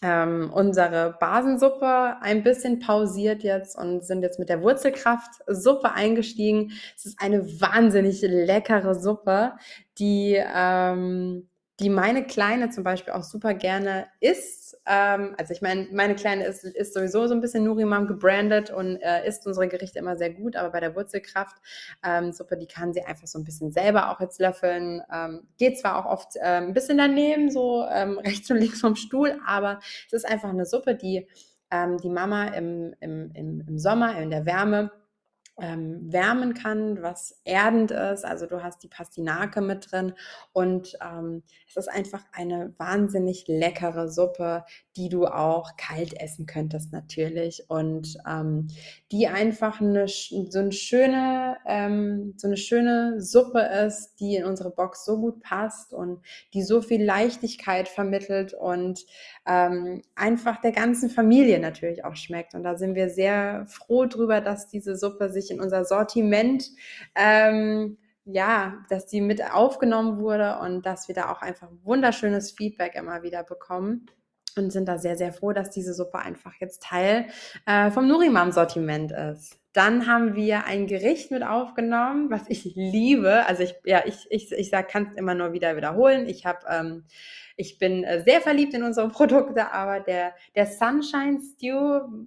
ähm, 0.03 0.51
unsere 0.53 1.17
Basensuppe 1.21 2.17
ein 2.21 2.43
bisschen 2.43 2.81
pausiert 2.81 3.43
jetzt 3.43 3.79
und 3.79 4.05
sind 4.05 4.23
jetzt 4.23 4.39
mit 4.39 4.49
der 4.49 4.63
Wurzelkraftsuppe 4.63 5.93
eingestiegen. 5.93 6.73
Es 6.97 7.07
ist 7.07 7.21
eine 7.21 7.45
wahnsinnig 7.61 8.21
leckere 8.23 8.95
Suppe, 8.95 9.53
die, 9.99 10.37
ähm, 10.37 11.49
die 11.83 11.91
meine 11.91 12.25
Kleine 12.25 12.71
zum 12.71 12.85
Beispiel 12.85 13.13
auch 13.13 13.25
super 13.25 13.55
gerne 13.55 14.07
isst 14.21 14.63
ähm, 14.85 15.35
also 15.39 15.53
ich 15.53 15.63
meine, 15.63 15.87
meine 15.93 16.17
Kleine 16.17 16.45
ist, 16.45 16.65
ist 16.65 16.95
sowieso 16.95 17.27
so 17.27 17.35
ein 17.35 17.41
bisschen 17.41 17.65
Nurimam 17.65 18.07
gebrandet 18.07 18.71
und 18.71 18.97
äh, 18.97 19.27
isst 19.27 19.47
unsere 19.47 19.69
Gerichte 19.69 19.99
immer 19.99 20.17
sehr 20.17 20.31
gut, 20.31 20.57
aber 20.57 20.71
bei 20.71 20.81
der 20.81 20.97
Wurzelkraft-Suppe, 20.97 22.55
ähm, 22.55 22.61
die 22.61 22.67
kann 22.67 22.93
sie 22.93 23.03
einfach 23.03 23.27
so 23.27 23.39
ein 23.39 23.45
bisschen 23.45 23.71
selber 23.71 24.11
auch 24.11 24.21
jetzt 24.21 24.41
löffeln. 24.41 25.03
Ähm, 25.13 25.47
geht 25.59 25.79
zwar 25.79 26.05
auch 26.05 26.11
oft 26.11 26.37
äh, 26.37 26.41
ein 26.41 26.75
bisschen 26.75 26.99
daneben, 26.99 27.51
so 27.51 27.87
ähm, 27.91 28.19
rechts 28.25 28.51
und 28.51 28.59
links 28.59 28.81
vom 28.81 28.97
Stuhl, 28.97 29.39
aber 29.47 29.79
es 30.07 30.13
ist 30.13 30.29
einfach 30.29 30.49
eine 30.49 30.67
Suppe, 30.67 30.97
die 30.97 31.29
ähm, 31.71 31.99
die 31.99 32.11
Mama 32.11 32.49
im, 32.49 32.95
im, 33.01 33.31
im, 33.35 33.65
im 33.67 33.79
Sommer, 33.79 34.19
in 34.19 34.31
der 34.31 34.45
Wärme, 34.45 34.91
ähm, 35.61 36.13
wärmen 36.13 36.55
kann, 36.55 37.03
was 37.03 37.41
erdend 37.45 37.91
ist. 37.91 38.25
Also 38.25 38.47
du 38.47 38.63
hast 38.63 38.83
die 38.83 38.89
Pastinake 38.89 39.61
mit 39.61 39.93
drin 39.93 40.15
und 40.53 40.97
ähm, 41.03 41.43
es 41.69 41.77
ist 41.77 41.89
einfach 41.89 42.25
eine 42.33 42.75
wahnsinnig 42.79 43.45
leckere 43.49 44.09
Suppe, 44.09 44.65
die 44.97 45.09
du 45.09 45.27
auch 45.27 45.77
kalt 45.77 46.19
essen 46.21 46.47
könntest 46.47 46.93
natürlich 46.93 47.65
und 47.69 48.17
ähm, 48.27 48.69
die 49.11 49.29
einfach 49.29 49.81
eine, 49.81 50.07
so, 50.09 50.59
eine 50.59 50.73
schöne, 50.73 51.57
ähm, 51.67 52.35
so 52.37 52.49
eine 52.49 52.57
schöne 52.57 53.21
Suppe 53.21 53.61
ist, 53.61 54.21
die 54.21 54.37
in 54.37 54.45
unsere 54.45 54.71
Box 54.71 55.05
so 55.05 55.19
gut 55.19 55.41
passt 55.43 55.93
und 55.93 56.21
die 56.55 56.63
so 56.63 56.81
viel 56.81 57.05
Leichtigkeit 57.05 57.89
vermittelt 57.89 58.55
und 58.55 59.05
ähm, 59.47 60.03
einfach 60.15 60.61
der 60.61 60.73
ganzen 60.73 61.11
Familie 61.11 61.59
natürlich 61.59 62.05
auch 62.05 62.17
schmeckt. 62.17 62.55
Und 62.55 62.63
da 62.63 62.77
sind 62.77 62.95
wir 62.95 63.11
sehr 63.11 63.67
froh 63.67 64.07
drüber, 64.07 64.41
dass 64.41 64.69
diese 64.69 64.97
Suppe 64.97 65.31
sich 65.31 65.42
in 65.51 65.61
unser 65.61 65.85
Sortiment 65.85 66.71
ähm, 67.15 67.99
ja, 68.25 68.85
dass 68.89 69.07
die 69.07 69.21
mit 69.21 69.43
aufgenommen 69.53 70.19
wurde 70.19 70.59
und 70.61 70.87
dass 70.87 71.09
wir 71.09 71.15
da 71.15 71.33
auch 71.33 71.43
einfach 71.43 71.69
wunderschönes 71.83 72.53
Feedback 72.53 72.95
immer 72.95 73.23
wieder 73.23 73.43
bekommen 73.43 74.07
und 74.57 74.71
sind 74.71 74.87
da 74.87 74.99
sehr, 74.99 75.17
sehr 75.17 75.33
froh, 75.33 75.53
dass 75.53 75.71
diese 75.71 75.95
Suppe 75.95 76.19
einfach 76.19 76.53
jetzt 76.61 76.83
Teil 76.83 77.27
äh, 77.67 77.91
vom 77.91 78.07
Nurimam-Sortiment 78.07 79.13
ist. 79.13 79.59
Dann 79.73 80.07
haben 80.07 80.37
wir 80.37 80.67
ein 80.67 80.87
Gericht 80.87 81.31
mit 81.31 81.43
aufgenommen, 81.43 82.31
was 82.31 82.43
ich 82.49 82.75
liebe. 82.77 83.47
Also 83.47 83.63
ich, 83.63 83.75
ja, 83.85 84.03
ich, 84.05 84.27
ich, 84.29 84.53
ich 84.53 84.71
sag, 84.71 84.89
kann 84.89 85.09
es 85.11 85.17
immer 85.17 85.35
nur 85.35 85.53
wieder 85.55 85.77
wiederholen. 85.77 86.29
Ich 86.29 86.45
habe 86.45 86.67
ähm, 86.69 87.05
ich 87.57 87.79
bin 87.79 88.05
äh, 88.05 88.23
sehr 88.23 88.41
verliebt 88.41 88.75
in 88.75 88.83
unsere 88.83 89.09
Produkte, 89.09 89.73
aber 89.73 90.01
der, 90.01 90.35
der 90.55 90.67
Sunshine 90.67 91.41
Stew, 91.41 92.27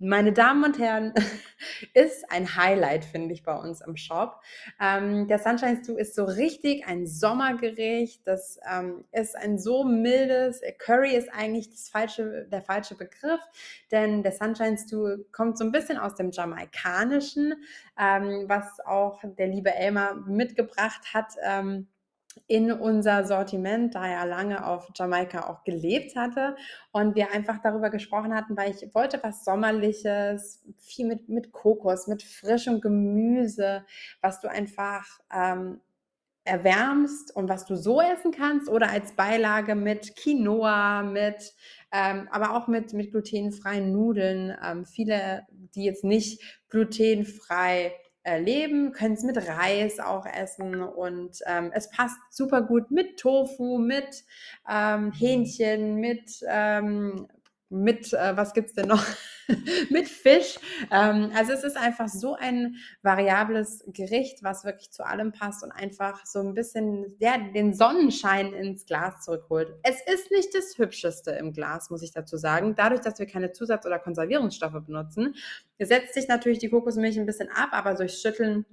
meine 0.00 0.32
Damen 0.32 0.64
und 0.64 0.78
Herren, 0.78 1.12
ist 1.94 2.30
ein 2.30 2.56
Highlight, 2.56 3.04
finde 3.04 3.34
ich, 3.34 3.42
bei 3.42 3.54
uns 3.54 3.82
im 3.82 3.96
Shop. 3.96 4.40
Ähm, 4.80 5.28
der 5.28 5.38
Sunshine 5.38 5.78
Stew 5.82 5.96
ist 5.96 6.14
so 6.14 6.24
richtig 6.24 6.86
ein 6.86 7.06
Sommergericht. 7.06 8.26
Das 8.26 8.58
ähm, 8.70 9.04
ist 9.12 9.36
ein 9.36 9.58
so 9.58 9.84
mildes, 9.84 10.62
äh, 10.62 10.72
Curry 10.72 11.14
ist 11.14 11.28
eigentlich 11.32 11.70
das 11.70 11.90
falsche, 11.90 12.46
der 12.50 12.62
falsche 12.62 12.94
Begriff, 12.94 13.40
denn 13.90 14.22
der 14.22 14.32
Sunshine 14.32 14.78
Stew 14.78 15.18
kommt 15.32 15.58
so 15.58 15.64
ein 15.64 15.72
bisschen 15.72 15.98
aus 15.98 16.14
dem 16.14 16.30
Jamaikanischen, 16.30 17.54
ähm, 17.98 18.44
was 18.46 18.80
auch 18.86 19.20
der 19.22 19.48
liebe 19.48 19.74
Elmar 19.74 20.14
mitgebracht 20.14 21.12
hat. 21.12 21.34
In 22.46 22.70
unser 22.70 23.24
Sortiment, 23.24 23.94
da 23.94 24.06
er 24.06 24.26
lange 24.26 24.64
auf 24.64 24.88
Jamaika 24.94 25.48
auch 25.48 25.64
gelebt 25.64 26.14
hatte 26.16 26.56
und 26.92 27.16
wir 27.16 27.32
einfach 27.32 27.58
darüber 27.60 27.90
gesprochen 27.90 28.34
hatten, 28.34 28.56
weil 28.56 28.70
ich 28.70 28.94
wollte 28.94 29.20
was 29.22 29.44
Sommerliches, 29.44 30.64
viel 30.78 31.06
mit, 31.06 31.28
mit 31.28 31.52
Kokos, 31.52 32.06
mit 32.06 32.22
frischem 32.22 32.80
Gemüse, 32.80 33.84
was 34.20 34.40
du 34.40 34.48
einfach 34.48 35.06
ähm, 35.34 35.80
erwärmst 36.44 37.34
und 37.36 37.48
was 37.48 37.66
du 37.66 37.76
so 37.76 38.00
essen 38.00 38.32
kannst 38.32 38.68
oder 38.68 38.90
als 38.90 39.12
Beilage 39.12 39.74
mit 39.74 40.16
Quinoa, 40.16 41.02
mit 41.02 41.54
ähm, 41.92 42.28
aber 42.30 42.56
auch 42.56 42.66
mit, 42.66 42.92
mit 42.92 43.10
glutenfreien 43.10 43.92
Nudeln. 43.92 44.56
Ähm, 44.64 44.84
viele, 44.86 45.46
die 45.50 45.84
jetzt 45.84 46.04
nicht 46.04 46.42
glutenfrei 46.68 47.92
leben, 48.24 48.92
können 48.92 49.14
es 49.14 49.22
mit 49.22 49.36
Reis 49.36 49.98
auch 49.98 50.26
essen 50.26 50.82
und 50.82 51.38
ähm, 51.46 51.70
es 51.74 51.90
passt 51.90 52.18
super 52.30 52.62
gut 52.62 52.90
mit 52.90 53.18
Tofu, 53.18 53.78
mit 53.78 54.24
ähm, 54.68 55.12
Hähnchen, 55.12 55.96
mit 55.96 56.44
ähm, 56.48 57.28
mit, 57.70 58.12
äh, 58.12 58.36
was 58.36 58.52
gibt 58.52 58.68
es 58.68 58.74
denn 58.74 58.88
noch? 58.88 59.04
mit 59.90 60.08
Fisch. 60.08 60.58
Ähm, 60.90 61.30
also 61.34 61.52
es 61.52 61.64
ist 61.64 61.76
einfach 61.76 62.08
so 62.08 62.34
ein 62.34 62.76
variables 63.02 63.84
Gericht, 63.88 64.42
was 64.42 64.64
wirklich 64.64 64.90
zu 64.90 65.04
allem 65.04 65.32
passt 65.32 65.62
und 65.62 65.72
einfach 65.72 66.24
so 66.26 66.40
ein 66.40 66.54
bisschen 66.54 67.16
ja, 67.18 67.38
den 67.38 67.74
Sonnenschein 67.74 68.52
ins 68.52 68.86
Glas 68.86 69.22
zurückholt. 69.24 69.74
Es 69.82 69.96
ist 70.12 70.30
nicht 70.30 70.54
das 70.54 70.76
Hübscheste 70.78 71.32
im 71.32 71.52
Glas, 71.52 71.90
muss 71.90 72.02
ich 72.02 72.12
dazu 72.12 72.36
sagen. 72.36 72.74
Dadurch, 72.76 73.00
dass 73.00 73.18
wir 73.18 73.26
keine 73.26 73.52
Zusatz- 73.52 73.86
oder 73.86 73.98
Konservierungsstoffe 73.98 74.84
benutzen, 74.84 75.34
setzt 75.78 76.14
sich 76.14 76.28
natürlich 76.28 76.58
die 76.58 76.68
Kokosmilch 76.68 77.18
ein 77.18 77.26
bisschen 77.26 77.48
ab, 77.48 77.70
aber 77.72 77.94
durch 77.94 78.14
Schütteln 78.14 78.66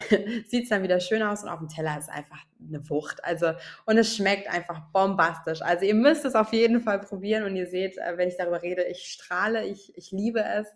sieht 0.48 0.64
es 0.64 0.68
dann 0.68 0.82
wieder 0.82 0.98
schön 1.00 1.22
aus 1.22 1.42
und 1.42 1.48
auf 1.48 1.60
dem 1.60 1.68
Teller 1.68 1.98
ist 1.98 2.10
einfach 2.10 2.38
eine 2.60 2.88
Wucht. 2.90 3.24
Also, 3.24 3.52
und 3.86 3.96
es 3.96 4.16
schmeckt 4.16 4.52
einfach 4.52 4.80
bombastisch. 4.92 5.62
Also, 5.62 5.84
ihr 5.84 5.94
müsst 5.94 6.24
es 6.24 6.34
auf 6.34 6.52
jeden 6.52 6.80
Fall 6.80 7.00
probieren 7.00 7.44
und 7.44 7.56
ihr 7.56 7.66
seht, 7.66 7.96
äh, 7.98 8.16
wenn 8.16 8.28
ich 8.28 8.36
darüber 8.36 8.62
rede, 8.62 8.84
ich 8.84 9.04
strahle, 9.04 9.64
ich, 9.64 9.96
ich 9.96 10.10
liebe 10.10 10.42
es. 10.42 10.66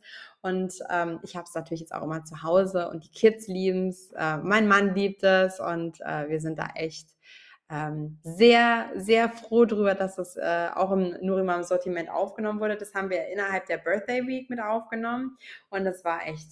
Und 0.40 0.74
ähm, 0.88 1.18
ich 1.22 1.34
habe 1.34 1.46
es 1.48 1.54
natürlich 1.54 1.80
jetzt 1.80 1.94
auch 1.94 2.04
immer 2.04 2.24
zu 2.24 2.42
Hause 2.42 2.88
und 2.90 3.04
die 3.04 3.10
Kids 3.10 3.48
lieben 3.48 3.88
es, 3.88 4.12
äh, 4.12 4.36
mein 4.38 4.68
Mann 4.68 4.94
liebt 4.94 5.24
es 5.24 5.58
und 5.58 6.00
äh, 6.00 6.28
wir 6.28 6.40
sind 6.40 6.58
da 6.58 6.68
echt 6.76 7.08
ähm, 7.70 8.18
sehr, 8.22 8.90
sehr 8.94 9.28
froh 9.28 9.64
darüber, 9.64 9.94
dass 9.94 10.16
es 10.16 10.36
äh, 10.36 10.68
auch 10.74 10.92
im 10.92 11.16
Nurimam-Sortiment 11.20 12.08
aufgenommen 12.08 12.60
wurde. 12.60 12.76
Das 12.76 12.94
haben 12.94 13.10
wir 13.10 13.26
innerhalb 13.28 13.66
der 13.66 13.78
Birthday 13.78 14.26
Week 14.26 14.48
mit 14.48 14.60
aufgenommen 14.60 15.36
und 15.70 15.84
das 15.84 16.04
war 16.04 16.26
echt 16.26 16.46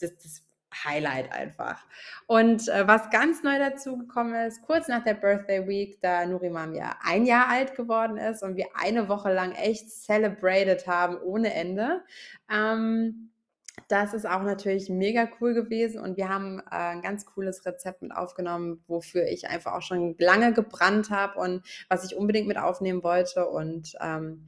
das, 0.00 0.16
das 0.16 0.44
Highlight 0.84 1.32
einfach. 1.32 1.84
Und 2.26 2.68
äh, 2.68 2.86
was 2.86 3.10
ganz 3.10 3.42
neu 3.42 3.58
dazu 3.58 3.98
gekommen 3.98 4.34
ist, 4.34 4.62
kurz 4.62 4.88
nach 4.88 5.04
der 5.04 5.14
Birthday 5.14 5.66
Week, 5.66 6.00
da 6.00 6.26
Nurimam 6.26 6.74
ja 6.74 6.96
ein 7.02 7.26
Jahr 7.26 7.48
alt 7.48 7.74
geworden 7.74 8.16
ist 8.16 8.42
und 8.42 8.56
wir 8.56 8.66
eine 8.74 9.08
Woche 9.08 9.32
lang 9.32 9.52
echt 9.52 9.90
celebrated 9.90 10.86
haben 10.86 11.18
ohne 11.18 11.54
Ende. 11.54 12.02
Ähm, 12.50 13.30
das 13.88 14.14
ist 14.14 14.26
auch 14.26 14.42
natürlich 14.42 14.88
mega 14.88 15.28
cool 15.40 15.54
gewesen 15.54 16.00
und 16.00 16.16
wir 16.16 16.28
haben 16.28 16.60
äh, 16.60 16.62
ein 16.70 17.02
ganz 17.02 17.26
cooles 17.26 17.64
Rezept 17.66 18.02
mit 18.02 18.14
aufgenommen, 18.14 18.82
wofür 18.86 19.26
ich 19.26 19.48
einfach 19.48 19.72
auch 19.72 19.82
schon 19.82 20.14
lange 20.18 20.52
gebrannt 20.52 21.10
habe 21.10 21.38
und 21.38 21.62
was 21.88 22.04
ich 22.04 22.16
unbedingt 22.16 22.46
mit 22.46 22.58
aufnehmen 22.58 23.02
wollte 23.02 23.48
und 23.48 23.94
ähm, 24.00 24.46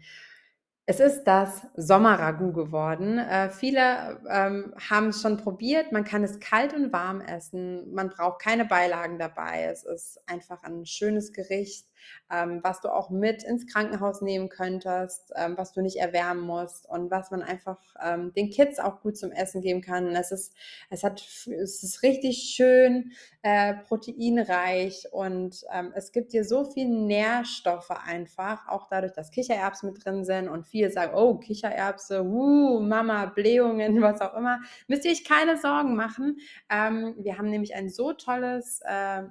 es 0.84 0.98
ist 0.98 1.24
das 1.24 1.66
Sommerragout 1.76 2.52
geworden. 2.52 3.18
Äh, 3.18 3.50
viele 3.50 4.20
ähm, 4.28 4.74
haben 4.90 5.08
es 5.08 5.22
schon 5.22 5.36
probiert. 5.36 5.92
Man 5.92 6.04
kann 6.04 6.24
es 6.24 6.40
kalt 6.40 6.74
und 6.74 6.92
warm 6.92 7.20
essen. 7.20 7.92
Man 7.94 8.08
braucht 8.08 8.42
keine 8.42 8.64
Beilagen 8.64 9.18
dabei. 9.18 9.64
Es 9.70 9.84
ist 9.84 10.20
einfach 10.26 10.64
ein 10.64 10.84
schönes 10.84 11.32
Gericht 11.32 11.86
ähm, 12.30 12.60
was 12.62 12.80
du 12.80 12.88
auch 12.88 13.10
mit 13.10 13.42
ins 13.42 13.66
Krankenhaus 13.66 14.22
nehmen 14.22 14.48
könntest, 14.48 15.32
ähm, 15.36 15.56
was 15.56 15.72
du 15.72 15.82
nicht 15.82 15.96
erwärmen 15.96 16.40
musst 16.40 16.88
und 16.88 17.10
was 17.10 17.30
man 17.30 17.42
einfach 17.42 17.78
ähm, 18.02 18.32
den 18.34 18.50
Kids 18.50 18.78
auch 18.78 19.00
gut 19.00 19.16
zum 19.16 19.32
Essen 19.32 19.60
geben 19.60 19.82
kann. 19.82 20.08
Es 20.16 20.32
ist, 20.32 20.54
es 20.90 21.04
hat, 21.04 21.20
es 21.20 21.82
ist 21.82 22.02
richtig 22.02 22.54
schön 22.54 23.12
äh, 23.42 23.74
proteinreich 23.74 25.08
und 25.12 25.64
ähm, 25.72 25.92
es 25.94 26.12
gibt 26.12 26.32
dir 26.32 26.44
so 26.44 26.64
viele 26.64 26.90
Nährstoffe 26.90 27.90
einfach, 27.90 28.68
auch 28.68 28.88
dadurch, 28.88 29.12
dass 29.12 29.30
Kichererbsen 29.30 29.92
mit 29.92 30.04
drin 30.04 30.24
sind 30.24 30.48
und 30.48 30.66
viele 30.66 30.90
sagen, 30.90 31.12
oh, 31.14 31.38
Kichererbse, 31.38 32.22
uh, 32.22 32.80
Mama, 32.80 33.26
Blähungen, 33.26 34.00
was 34.02 34.20
auch 34.20 34.34
immer. 34.34 34.60
Müsst 34.86 35.04
ihr 35.04 35.12
euch 35.12 35.24
keine 35.24 35.56
Sorgen 35.56 35.96
machen. 35.96 36.38
Ähm, 36.70 37.14
wir 37.18 37.38
haben 37.38 37.50
nämlich 37.50 37.74
ein 37.74 37.88
so 37.88 38.12
tolles 38.12 38.80
äh, 38.84 39.22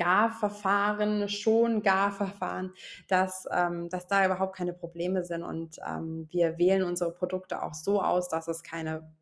Garverfahren, 0.00 1.28
schon 1.28 1.82
Garverfahren, 1.82 2.72
dass, 3.06 3.46
ähm, 3.52 3.90
dass 3.90 4.06
da 4.06 4.24
überhaupt 4.24 4.56
keine 4.56 4.72
Probleme 4.72 5.24
sind. 5.24 5.42
Und 5.42 5.76
ähm, 5.86 6.26
wir 6.30 6.56
wählen 6.56 6.82
unsere 6.84 7.12
Produkte 7.12 7.62
auch 7.62 7.74
so 7.74 8.00
aus, 8.02 8.28
dass 8.30 8.48
es 8.48 8.62
keine 8.62 9.12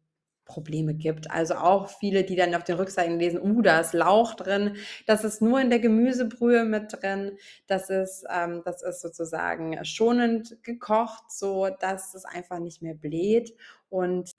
Probleme 0.44 0.94
gibt. 0.94 1.30
Also 1.30 1.56
auch 1.56 1.88
viele, 1.88 2.22
die 2.22 2.36
dann 2.36 2.54
auf 2.54 2.62
den 2.62 2.76
Rückseiten 2.76 3.18
lesen, 3.18 3.40
uh, 3.42 3.60
da 3.60 3.80
ist 3.80 3.92
Lauch 3.92 4.34
drin. 4.34 4.76
Das 5.06 5.24
ist 5.24 5.42
nur 5.42 5.60
in 5.60 5.68
der 5.68 5.80
Gemüsebrühe 5.80 6.64
mit 6.64 6.92
drin. 6.92 7.36
Das 7.66 7.90
ist, 7.90 8.24
ähm, 8.32 8.62
das 8.64 8.82
ist 8.82 9.00
sozusagen 9.00 9.84
schonend 9.84 10.62
gekocht, 10.62 11.24
so 11.28 11.68
dass 11.80 12.14
es 12.14 12.24
einfach 12.24 12.60
nicht 12.60 12.82
mehr 12.82 12.94
bläht 12.94 13.52
und 13.90 14.32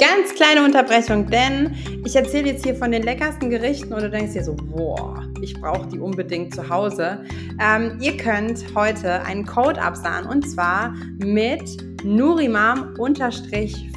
ganz 0.00 0.34
kleine 0.34 0.64
Unterbrechung, 0.64 1.26
denn 1.26 1.76
ich 2.06 2.16
erzähle 2.16 2.48
jetzt 2.48 2.64
hier 2.64 2.74
von 2.74 2.90
den 2.90 3.02
leckersten 3.02 3.50
Gerichten 3.50 3.92
und 3.92 4.00
du 4.02 4.08
denkst 4.08 4.32
dir 4.32 4.42
so, 4.42 4.56
boah, 4.56 5.22
ich 5.42 5.52
brauche 5.60 5.86
die 5.88 5.98
unbedingt 5.98 6.54
zu 6.54 6.66
Hause. 6.68 7.22
Ähm, 7.60 7.98
ihr 8.00 8.16
könnt 8.16 8.64
heute 8.74 9.20
einen 9.22 9.44
Code 9.44 9.78
absahen 9.80 10.26
und 10.26 10.48
zwar 10.48 10.94
mit 11.18 11.62
Nurimam-5 12.02 13.90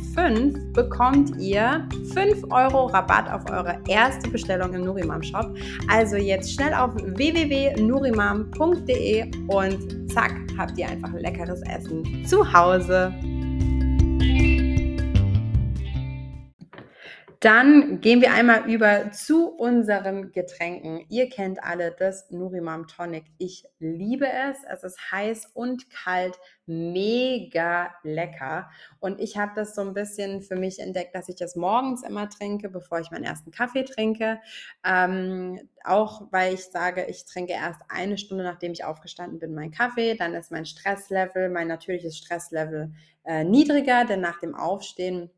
bekommt 0.74 1.40
ihr 1.40 1.88
5 2.14 2.52
Euro 2.52 2.88
Rabatt 2.88 3.32
auf 3.32 3.50
eure 3.50 3.80
erste 3.88 4.30
Bestellung 4.30 4.74
im 4.74 4.84
Nurimam 4.84 5.24
Shop. 5.24 5.56
Also 5.90 6.18
jetzt 6.18 6.54
schnell 6.54 6.74
auf 6.74 6.92
www.nurimam.de 6.96 9.32
und 9.48 10.12
zack, 10.12 10.34
habt 10.58 10.78
ihr 10.78 10.90
einfach 10.90 11.14
leckeres 11.14 11.62
Essen 11.62 12.26
zu 12.28 12.54
Hause. 12.54 13.14
Dann 17.44 18.00
gehen 18.00 18.22
wir 18.22 18.32
einmal 18.32 18.72
über 18.72 19.12
zu 19.12 19.50
unseren 19.50 20.32
Getränken. 20.32 21.06
Ihr 21.10 21.28
kennt 21.30 21.62
alle 21.62 21.92
das 21.92 22.32
Nurimam 22.32 22.88
Tonic. 22.88 23.26
Ich 23.38 23.66
liebe 23.80 24.26
es. 24.26 24.60
Es 24.72 24.86
ist 24.86 25.12
heiß 25.12 25.48
und 25.54 25.90
kalt, 25.90 26.40
mega 26.68 27.94
lecker. 28.04 28.70
Und 29.02 29.20
ich 29.20 29.38
habe 29.38 29.52
das 29.58 29.76
so 29.76 29.82
ein 29.82 29.94
bisschen 29.94 30.42
für 30.42 30.56
mich 30.56 30.80
entdeckt, 30.80 31.14
dass 31.16 31.28
ich 31.28 31.36
das 31.36 31.58
morgens 31.58 32.04
immer 32.04 32.30
trinke, 32.30 32.70
bevor 32.70 33.02
ich 33.02 33.12
meinen 33.12 33.26
ersten 33.26 33.52
Kaffee 33.52 33.84
trinke. 33.84 34.40
Ähm, 34.86 35.60
auch 35.84 36.32
weil 36.32 36.54
ich 36.54 36.64
sage, 36.64 37.08
ich 37.10 37.26
trinke 37.26 37.52
erst 37.52 37.82
eine 37.90 38.18
Stunde, 38.18 38.46
nachdem 38.46 38.72
ich 38.72 38.86
aufgestanden 38.86 39.40
bin, 39.40 39.54
meinen 39.54 39.72
Kaffee. 39.72 40.16
Dann 40.16 40.34
ist 40.34 40.50
mein 40.50 40.66
Stresslevel, 40.66 41.50
mein 41.50 41.68
natürliches 41.68 42.18
Stresslevel 42.18 42.94
äh, 43.26 43.44
niedriger, 43.44 44.06
denn 44.06 44.22
nach 44.22 44.40
dem 44.40 44.56
Aufstehen 44.56 45.30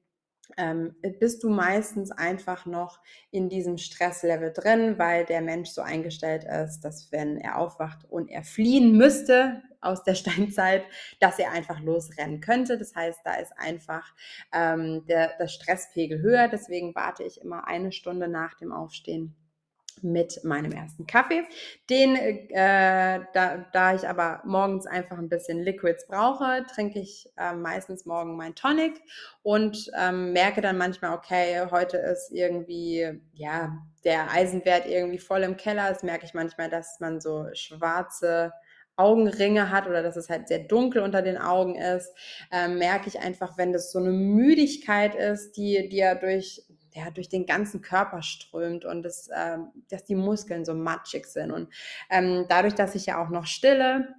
ähm, 0.58 0.96
bist 1.20 1.44
du 1.44 1.50
meistens 1.50 2.12
einfach 2.12 2.66
noch 2.66 3.00
in 3.32 3.50
diesem 3.50 3.78
Stresslevel 3.78 4.52
drin, 4.54 4.98
weil 4.98 5.26
der 5.26 5.42
Mensch 5.42 5.70
so 5.70 5.82
eingestellt 5.82 6.44
ist, 6.44 6.82
dass 6.82 7.12
wenn 7.12 7.38
er 7.38 7.58
aufwacht 7.58 8.06
und 8.10 8.30
er 8.30 8.44
fliehen 8.44 8.98
müsste 8.98 9.62
aus 9.82 10.04
der 10.04 10.16
Steinzeit, 10.16 10.84
dass 11.20 11.40
er 11.40 11.52
einfach 11.52 11.80
losrennen 11.80 12.42
könnte. 12.42 12.78
Das 12.78 12.96
heißt, 12.96 13.20
da 13.24 13.36
ist 13.36 13.54
einfach 13.58 14.14
ähm, 14.54 15.06
der, 15.08 15.38
der 15.38 15.48
Stresspegel 15.48 16.22
höher. 16.22 16.48
Deswegen 16.48 16.96
warte 16.96 17.24
ich 17.24 17.42
immer 17.42 17.68
eine 17.68 17.92
Stunde 17.92 18.28
nach 18.28 18.56
dem 18.56 18.72
Aufstehen 18.72 19.36
mit 20.04 20.44
meinem 20.44 20.72
ersten 20.72 21.06
Kaffee. 21.08 21.44
Den, 21.90 22.16
äh, 22.16 23.22
da, 23.34 23.66
da 23.72 23.96
ich 23.96 24.08
aber 24.08 24.42
morgens 24.46 24.86
einfach 24.86 25.18
ein 25.18 25.30
bisschen 25.30 25.62
Liquids 25.62 26.08
brauche, 26.08 26.66
trinke 26.74 27.00
ich 27.00 27.30
äh, 27.38 27.54
meistens 27.54 28.06
morgen 28.06 28.36
mein 28.36 28.56
Tonic 28.56 29.02
und 29.44 29.92
ähm, 29.98 30.34
merke 30.34 30.62
dann 30.62 30.78
manchmal, 30.78 31.16
okay, 31.16 31.68
heute 31.72 31.98
ist 31.98 32.32
irgendwie, 32.32 33.22
ja, 33.34 33.78
der 34.04 34.32
Eisenwert 34.32 34.86
irgendwie 34.86 35.20
voll 35.20 35.44
im 35.44 35.58
Keller. 35.58 35.90
Das 35.90 36.04
merke 36.04 36.26
ich 36.26 36.34
manchmal, 36.34 36.70
dass 36.70 37.00
man 37.00 37.20
so 37.20 37.48
schwarze 37.54 38.54
Augenringe 38.98 39.72
hat 39.72 39.88
oder 39.88 40.02
dass 40.04 40.16
es 40.16 40.30
halt 40.30 40.48
sehr 40.48 40.60
dunkel 40.60 41.02
unter 41.02 41.22
den 41.22 41.38
Augen 41.38 41.76
ist, 41.76 42.14
ähm, 42.52 42.78
merke 42.78 43.10
ich 43.10 43.20
einfach, 43.20 43.58
wenn 43.58 43.74
das 43.74 43.92
so 43.92 44.00
eine 44.00 44.12
Müdigkeit 44.12 45.16
ist, 45.16 45.58
die, 45.58 45.90
die 45.90 45.98
ja 45.98 46.16
durch 46.16 46.64
ja, 46.96 47.12
durch 47.12 47.28
den 47.28 47.46
ganzen 47.46 47.82
Körper 47.82 48.22
strömt 48.22 48.86
und 48.86 49.04
das, 49.04 49.28
äh, 49.28 49.58
dass 49.90 50.06
die 50.06 50.16
Muskeln 50.16 50.64
so 50.64 50.74
matschig 50.74 51.26
sind. 51.26 51.52
Und 51.52 51.68
ähm, 52.10 52.46
dadurch, 52.48 52.74
dass 52.74 52.96
ich 52.96 53.08
ja 53.08 53.22
auch 53.22 53.30
noch 53.30 53.46
stille, 53.46 54.16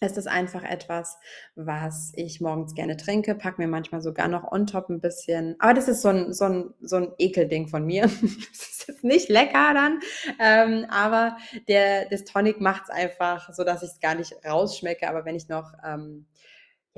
ist 0.00 0.16
es 0.16 0.26
einfach 0.26 0.62
etwas, 0.62 1.18
was 1.56 2.12
ich 2.14 2.40
morgens 2.40 2.74
gerne 2.74 2.96
trinke, 2.96 3.34
pack 3.34 3.58
mir 3.58 3.66
manchmal 3.66 4.00
sogar 4.00 4.28
noch 4.28 4.52
on 4.52 4.66
top 4.66 4.90
ein 4.90 5.00
bisschen. 5.00 5.56
Aber 5.58 5.74
das 5.74 5.88
ist 5.88 6.02
so 6.02 6.08
ein, 6.08 6.32
so 6.32 6.44
ein, 6.44 6.74
so 6.80 6.96
ein 6.96 7.12
Ekelding 7.18 7.66
von 7.66 7.84
mir. 7.84 8.02
das 8.02 8.88
ist 8.88 9.02
nicht 9.02 9.28
lecker 9.28 9.74
dann, 9.74 10.00
ähm, 10.38 10.86
aber 10.90 11.38
der, 11.66 12.08
das 12.10 12.24
Tonic 12.24 12.60
macht 12.60 12.84
es 12.84 12.90
einfach 12.90 13.52
so, 13.52 13.64
dass 13.64 13.82
ich 13.82 13.90
es 13.90 14.00
gar 14.00 14.14
nicht 14.14 14.34
rausschmecke. 14.44 15.08
Aber 15.08 15.24
wenn 15.24 15.34
ich 15.34 15.48
noch 15.48 15.72
ähm, 15.84 16.26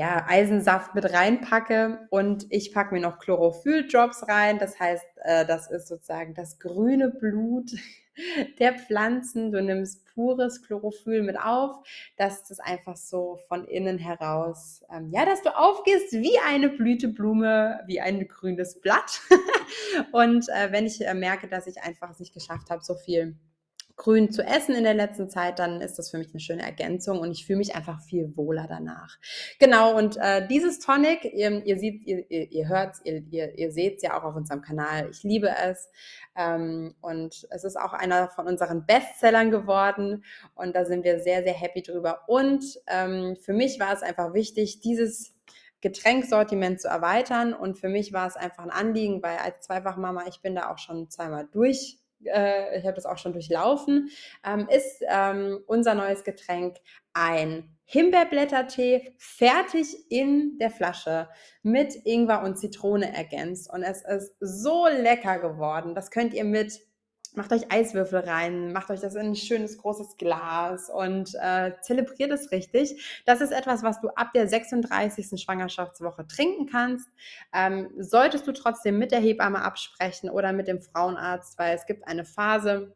ja, 0.00 0.24
Eisensaft 0.26 0.94
mit 0.94 1.12
reinpacke 1.12 2.08
und 2.08 2.46
ich 2.48 2.72
packe 2.72 2.94
mir 2.94 3.02
noch 3.02 3.18
Chlorophyll-Drops 3.18 4.28
rein. 4.28 4.58
Das 4.58 4.80
heißt, 4.80 5.04
äh, 5.24 5.44
das 5.44 5.70
ist 5.70 5.88
sozusagen 5.88 6.32
das 6.32 6.58
grüne 6.58 7.10
Blut 7.10 7.72
der 8.58 8.78
Pflanzen. 8.78 9.52
Du 9.52 9.60
nimmst 9.62 10.06
pures 10.14 10.62
Chlorophyll 10.62 11.22
mit 11.22 11.38
auf, 11.38 11.86
dass 12.16 12.44
das 12.44 12.60
einfach 12.60 12.96
so 12.96 13.40
von 13.46 13.66
innen 13.66 13.98
heraus, 13.98 14.82
ähm, 14.90 15.10
ja, 15.10 15.26
dass 15.26 15.42
du 15.42 15.54
aufgehst 15.54 16.12
wie 16.12 16.38
eine 16.48 16.70
Blüteblume, 16.70 17.80
wie 17.86 18.00
ein 18.00 18.26
grünes 18.26 18.80
Blatt. 18.80 19.20
und 20.12 20.48
äh, 20.48 20.72
wenn 20.72 20.86
ich 20.86 21.06
äh, 21.06 21.12
merke, 21.12 21.46
dass 21.46 21.66
ich 21.66 21.82
einfach 21.82 22.08
es 22.10 22.20
nicht 22.20 22.32
geschafft 22.32 22.70
habe, 22.70 22.82
so 22.82 22.94
viel 22.94 23.36
grün 24.00 24.32
zu 24.32 24.42
essen 24.42 24.74
in 24.74 24.84
der 24.84 24.94
letzten 24.94 25.28
Zeit, 25.28 25.58
dann 25.58 25.82
ist 25.82 25.98
das 25.98 26.10
für 26.10 26.16
mich 26.16 26.30
eine 26.30 26.40
schöne 26.40 26.62
Ergänzung 26.62 27.20
und 27.20 27.32
ich 27.32 27.44
fühle 27.44 27.58
mich 27.58 27.76
einfach 27.76 28.00
viel 28.00 28.34
wohler 28.34 28.64
danach. 28.66 29.18
Genau, 29.58 29.94
und 29.94 30.16
äh, 30.16 30.48
dieses 30.48 30.78
Tonic, 30.78 31.22
ihr, 31.24 31.66
ihr 31.66 31.78
seht, 31.78 32.06
ihr, 32.06 32.24
ihr, 32.30 32.66
hört 32.66 32.94
es, 32.94 33.04
ihr, 33.04 33.22
ihr, 33.30 33.58
ihr 33.58 33.70
seht 33.70 33.96
es 33.96 34.02
ja 34.02 34.18
auch 34.18 34.24
auf 34.24 34.34
unserem 34.34 34.62
Kanal. 34.62 35.10
Ich 35.10 35.22
liebe 35.22 35.50
es. 35.50 35.90
Ähm, 36.34 36.94
und 37.02 37.46
es 37.50 37.64
ist 37.64 37.76
auch 37.78 37.92
einer 37.92 38.30
von 38.30 38.46
unseren 38.46 38.86
Bestsellern 38.86 39.50
geworden 39.50 40.24
und 40.54 40.74
da 40.74 40.86
sind 40.86 41.04
wir 41.04 41.20
sehr, 41.20 41.42
sehr 41.42 41.52
happy 41.52 41.82
drüber. 41.82 42.22
Und 42.26 42.64
ähm, 42.86 43.36
für 43.36 43.52
mich 43.52 43.78
war 43.80 43.92
es 43.92 44.02
einfach 44.02 44.32
wichtig, 44.32 44.80
dieses 44.80 45.34
Getränksortiment 45.82 46.80
zu 46.80 46.88
erweitern. 46.88 47.52
Und 47.52 47.78
für 47.78 47.90
mich 47.90 48.14
war 48.14 48.26
es 48.26 48.36
einfach 48.36 48.64
ein 48.64 48.70
Anliegen, 48.70 49.22
weil 49.22 49.36
als 49.36 49.60
Zweifachmama, 49.60 50.24
ich 50.26 50.40
bin 50.40 50.54
da 50.54 50.70
auch 50.70 50.78
schon 50.78 51.10
zweimal 51.10 51.46
durch 51.52 51.99
äh, 52.24 52.78
ich 52.78 52.84
habe 52.84 52.94
das 52.94 53.06
auch 53.06 53.18
schon 53.18 53.32
durchlaufen, 53.32 54.10
ähm, 54.44 54.68
ist 54.68 55.02
ähm, 55.08 55.60
unser 55.66 55.94
neues 55.94 56.24
Getränk 56.24 56.76
ein 57.12 57.76
Himbeerblättertee, 57.84 59.14
fertig 59.18 60.10
in 60.10 60.58
der 60.58 60.70
Flasche 60.70 61.28
mit 61.62 61.94
Ingwer 62.04 62.42
und 62.42 62.56
Zitrone 62.56 63.12
ergänzt. 63.12 63.68
Und 63.72 63.82
es 63.82 64.02
ist 64.02 64.36
so 64.38 64.86
lecker 64.86 65.40
geworden. 65.40 65.96
Das 65.96 66.12
könnt 66.12 66.32
ihr 66.32 66.44
mit 66.44 66.80
macht 67.36 67.52
euch 67.52 67.70
Eiswürfel 67.72 68.20
rein, 68.20 68.72
macht 68.72 68.90
euch 68.90 69.00
das 69.00 69.14
in 69.14 69.28
ein 69.28 69.36
schönes 69.36 69.78
großes 69.78 70.16
Glas 70.16 70.90
und 70.90 71.34
äh, 71.40 71.72
zelebriert 71.80 72.32
es 72.32 72.50
richtig. 72.50 73.22
Das 73.26 73.40
ist 73.40 73.52
etwas, 73.52 73.82
was 73.82 74.00
du 74.00 74.08
ab 74.08 74.32
der 74.34 74.48
36. 74.48 75.40
Schwangerschaftswoche 75.40 76.26
trinken 76.26 76.66
kannst. 76.66 77.08
Ähm, 77.52 77.90
solltest 77.98 78.46
du 78.46 78.52
trotzdem 78.52 78.98
mit 78.98 79.12
der 79.12 79.20
Hebamme 79.20 79.62
absprechen 79.62 80.30
oder 80.30 80.52
mit 80.52 80.68
dem 80.68 80.80
Frauenarzt, 80.80 81.58
weil 81.58 81.74
es 81.74 81.86
gibt 81.86 82.06
eine 82.06 82.24
Phase, 82.24 82.94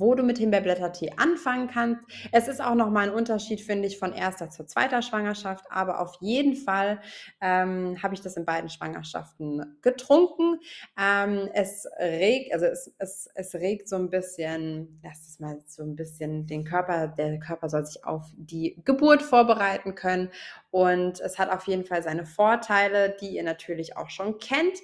wo 0.00 0.14
du 0.14 0.22
mit 0.22 0.38
Himbeerblättertee 0.38 1.12
anfangen 1.16 1.68
kannst. 1.68 2.02
Es 2.32 2.48
ist 2.48 2.60
auch 2.60 2.74
nochmal 2.74 3.08
ein 3.08 3.14
Unterschied, 3.14 3.60
finde 3.60 3.88
ich, 3.88 3.98
von 3.98 4.12
erster 4.12 4.50
zu 4.50 4.64
zweiter 4.64 5.02
Schwangerschaft, 5.02 5.64
aber 5.70 6.00
auf 6.00 6.16
jeden 6.20 6.56
Fall 6.56 7.00
ähm, 7.40 8.02
habe 8.02 8.14
ich 8.14 8.20
das 8.20 8.36
in 8.36 8.44
beiden 8.44 8.70
Schwangerschaften 8.70 9.78
getrunken. 9.82 10.60
Ähm, 10.98 11.48
es 11.52 11.86
regt, 11.98 12.52
also 12.52 12.66
es, 12.66 12.92
es, 12.98 13.28
es 13.34 13.54
regt 13.54 13.88
so 13.88 13.96
ein 13.96 14.10
bisschen, 14.10 15.00
lass 15.02 15.26
es 15.28 15.40
mal 15.40 15.58
so 15.66 15.82
ein 15.82 15.96
bisschen 15.96 16.46
den 16.46 16.64
Körper, 16.64 17.08
der 17.08 17.38
Körper 17.38 17.68
soll 17.68 17.86
sich 17.86 18.04
auf 18.04 18.30
die 18.36 18.80
Geburt 18.84 19.22
vorbereiten 19.22 19.94
können 19.94 20.30
und 20.70 21.20
es 21.20 21.38
hat 21.38 21.50
auf 21.50 21.66
jeden 21.66 21.84
Fall 21.84 22.02
seine 22.02 22.26
Vorteile, 22.26 23.16
die 23.20 23.36
ihr 23.36 23.44
natürlich 23.44 23.96
auch 23.96 24.10
schon 24.10 24.38
kennt. 24.38 24.78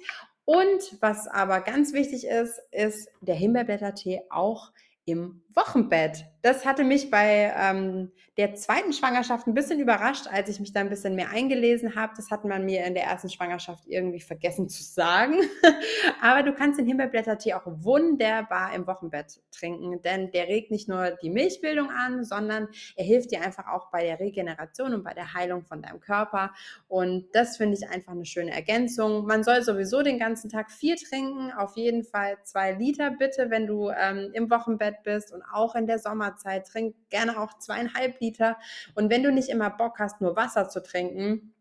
Und 0.45 0.97
was 1.01 1.27
aber 1.27 1.61
ganz 1.61 1.93
wichtig 1.93 2.25
ist, 2.25 2.61
ist 2.71 3.09
der 3.21 3.35
Himbeerblättertee 3.35 4.21
auch 4.29 4.71
im 5.05 5.41
Wochenbett. 5.55 6.25
Das 6.41 6.65
hatte 6.65 6.83
mich 6.83 7.11
bei 7.11 7.53
ähm, 7.55 8.11
der 8.37 8.55
zweiten 8.55 8.93
Schwangerschaft 8.93 9.45
ein 9.45 9.53
bisschen 9.53 9.79
überrascht, 9.79 10.25
als 10.27 10.49
ich 10.49 10.59
mich 10.59 10.73
da 10.73 10.79
ein 10.79 10.89
bisschen 10.89 11.13
mehr 11.13 11.29
eingelesen 11.29 11.95
habe. 11.95 12.13
Das 12.15 12.31
hat 12.31 12.45
man 12.45 12.65
mir 12.65 12.83
in 12.85 12.95
der 12.95 13.03
ersten 13.03 13.29
Schwangerschaft 13.29 13.85
irgendwie 13.85 14.21
vergessen 14.21 14.67
zu 14.67 14.81
sagen. 14.81 15.35
Aber 16.21 16.41
du 16.41 16.53
kannst 16.53 16.79
den 16.79 16.87
Himbeerblättertee 16.87 17.53
auch 17.53 17.65
wunderbar 17.65 18.73
im 18.73 18.87
Wochenbett 18.87 19.41
trinken, 19.51 20.01
denn 20.01 20.31
der 20.31 20.47
regt 20.47 20.71
nicht 20.71 20.89
nur 20.89 21.11
die 21.21 21.29
Milchbildung 21.29 21.91
an, 21.91 22.23
sondern 22.23 22.69
er 22.95 23.05
hilft 23.05 23.31
dir 23.31 23.41
einfach 23.41 23.67
auch 23.67 23.91
bei 23.91 24.03
der 24.03 24.19
Regeneration 24.19 24.93
und 24.93 25.03
bei 25.03 25.13
der 25.13 25.33
Heilung 25.33 25.63
von 25.63 25.81
deinem 25.81 25.99
Körper. 25.99 26.53
Und 26.87 27.27
das 27.33 27.57
finde 27.57 27.77
ich 27.77 27.87
einfach 27.87 28.13
eine 28.13 28.25
schöne 28.25 28.51
Ergänzung. 28.51 29.25
Man 29.25 29.43
soll 29.43 29.61
sowieso 29.61 30.01
den 30.01 30.17
ganzen 30.17 30.49
Tag 30.49 30.71
viel 30.71 30.95
trinken, 30.95 31.51
auf 31.51 31.75
jeden 31.75 32.03
Fall 32.03 32.37
zwei 32.43 32.71
Liter 32.71 33.11
bitte, 33.11 33.49
wenn 33.49 33.67
du 33.67 33.91
ähm, 33.91 34.31
im 34.33 34.49
Wochenbett 34.49 35.03
bist 35.03 35.31
und 35.41 35.53
auch 35.53 35.75
in 35.75 35.87
der 35.87 35.99
Sommerzeit. 35.99 36.67
Trink 36.67 36.95
gerne 37.09 37.39
auch 37.39 37.57
zweieinhalb 37.57 38.19
Liter. 38.19 38.57
Und 38.95 39.09
wenn 39.09 39.23
du 39.23 39.31
nicht 39.31 39.49
immer 39.49 39.69
Bock 39.69 39.99
hast, 39.99 40.21
nur 40.21 40.35
Wasser 40.35 40.69
zu 40.69 40.81
trinken, 40.81 41.53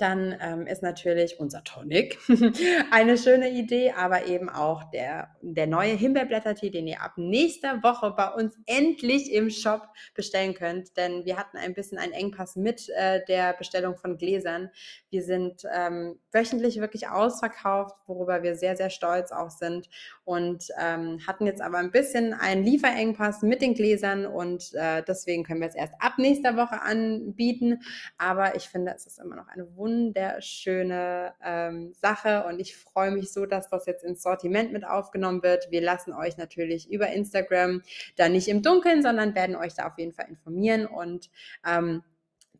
dann 0.00 0.36
ähm, 0.40 0.66
ist 0.66 0.82
natürlich 0.82 1.38
unser 1.38 1.64
Tonic 1.64 2.18
eine 2.90 3.18
schöne 3.18 3.50
Idee, 3.50 3.92
aber 3.92 4.26
eben 4.26 4.48
auch 4.48 4.84
der, 4.90 5.28
der 5.42 5.66
neue 5.66 5.94
Himbeerblättertee, 5.94 6.70
den 6.70 6.86
ihr 6.86 7.02
ab 7.02 7.12
nächster 7.16 7.82
Woche 7.82 8.12
bei 8.16 8.28
uns 8.28 8.56
endlich 8.66 9.32
im 9.32 9.50
Shop 9.50 9.88
bestellen 10.14 10.54
könnt. 10.54 10.96
Denn 10.96 11.24
wir 11.24 11.36
hatten 11.36 11.56
ein 11.56 11.74
bisschen 11.74 11.98
einen 11.98 12.12
Engpass 12.12 12.56
mit 12.56 12.88
äh, 12.90 13.24
der 13.26 13.52
Bestellung 13.54 13.96
von 13.96 14.16
Gläsern. 14.16 14.70
Wir 15.10 15.22
sind 15.22 15.62
ähm, 15.74 16.18
wöchentlich 16.32 16.80
wirklich 16.80 17.08
ausverkauft, 17.08 17.96
worüber 18.06 18.42
wir 18.42 18.56
sehr, 18.56 18.76
sehr 18.76 18.90
stolz 18.90 19.32
auch 19.32 19.50
sind. 19.50 19.88
Und 20.24 20.68
ähm, 20.80 21.20
hatten 21.26 21.46
jetzt 21.46 21.62
aber 21.62 21.78
ein 21.78 21.90
bisschen 21.90 22.34
einen 22.34 22.64
Lieferengpass 22.64 23.42
mit 23.42 23.62
den 23.62 23.74
Gläsern 23.74 24.26
und 24.26 24.72
äh, 24.74 25.02
deswegen 25.06 25.44
können 25.44 25.60
wir 25.60 25.68
es 25.68 25.74
erst 25.74 25.94
ab 26.00 26.14
nächster 26.18 26.56
Woche 26.56 26.82
anbieten. 26.82 27.80
Aber 28.18 28.56
ich 28.56 28.68
finde, 28.68 28.92
es 28.94 29.06
ist 29.06 29.18
immer 29.18 29.36
noch 29.36 29.48
eine 29.48 29.76
wunderschöne 29.84 31.34
ähm, 31.44 31.92
Sache 31.92 32.44
und 32.48 32.58
ich 32.58 32.74
freue 32.74 33.10
mich 33.10 33.32
so, 33.32 33.44
dass 33.44 33.68
das 33.68 33.84
jetzt 33.84 34.02
ins 34.02 34.22
Sortiment 34.22 34.72
mit 34.72 34.86
aufgenommen 34.86 35.42
wird. 35.42 35.70
Wir 35.70 35.82
lassen 35.82 36.14
euch 36.14 36.38
natürlich 36.38 36.90
über 36.90 37.08
Instagram 37.08 37.82
da 38.16 38.30
nicht 38.30 38.48
im 38.48 38.62
Dunkeln, 38.62 39.02
sondern 39.02 39.34
werden 39.34 39.56
euch 39.56 39.74
da 39.74 39.86
auf 39.86 39.98
jeden 39.98 40.12
Fall 40.12 40.28
informieren 40.28 40.86
und 40.86 41.30
ähm, 41.66 42.02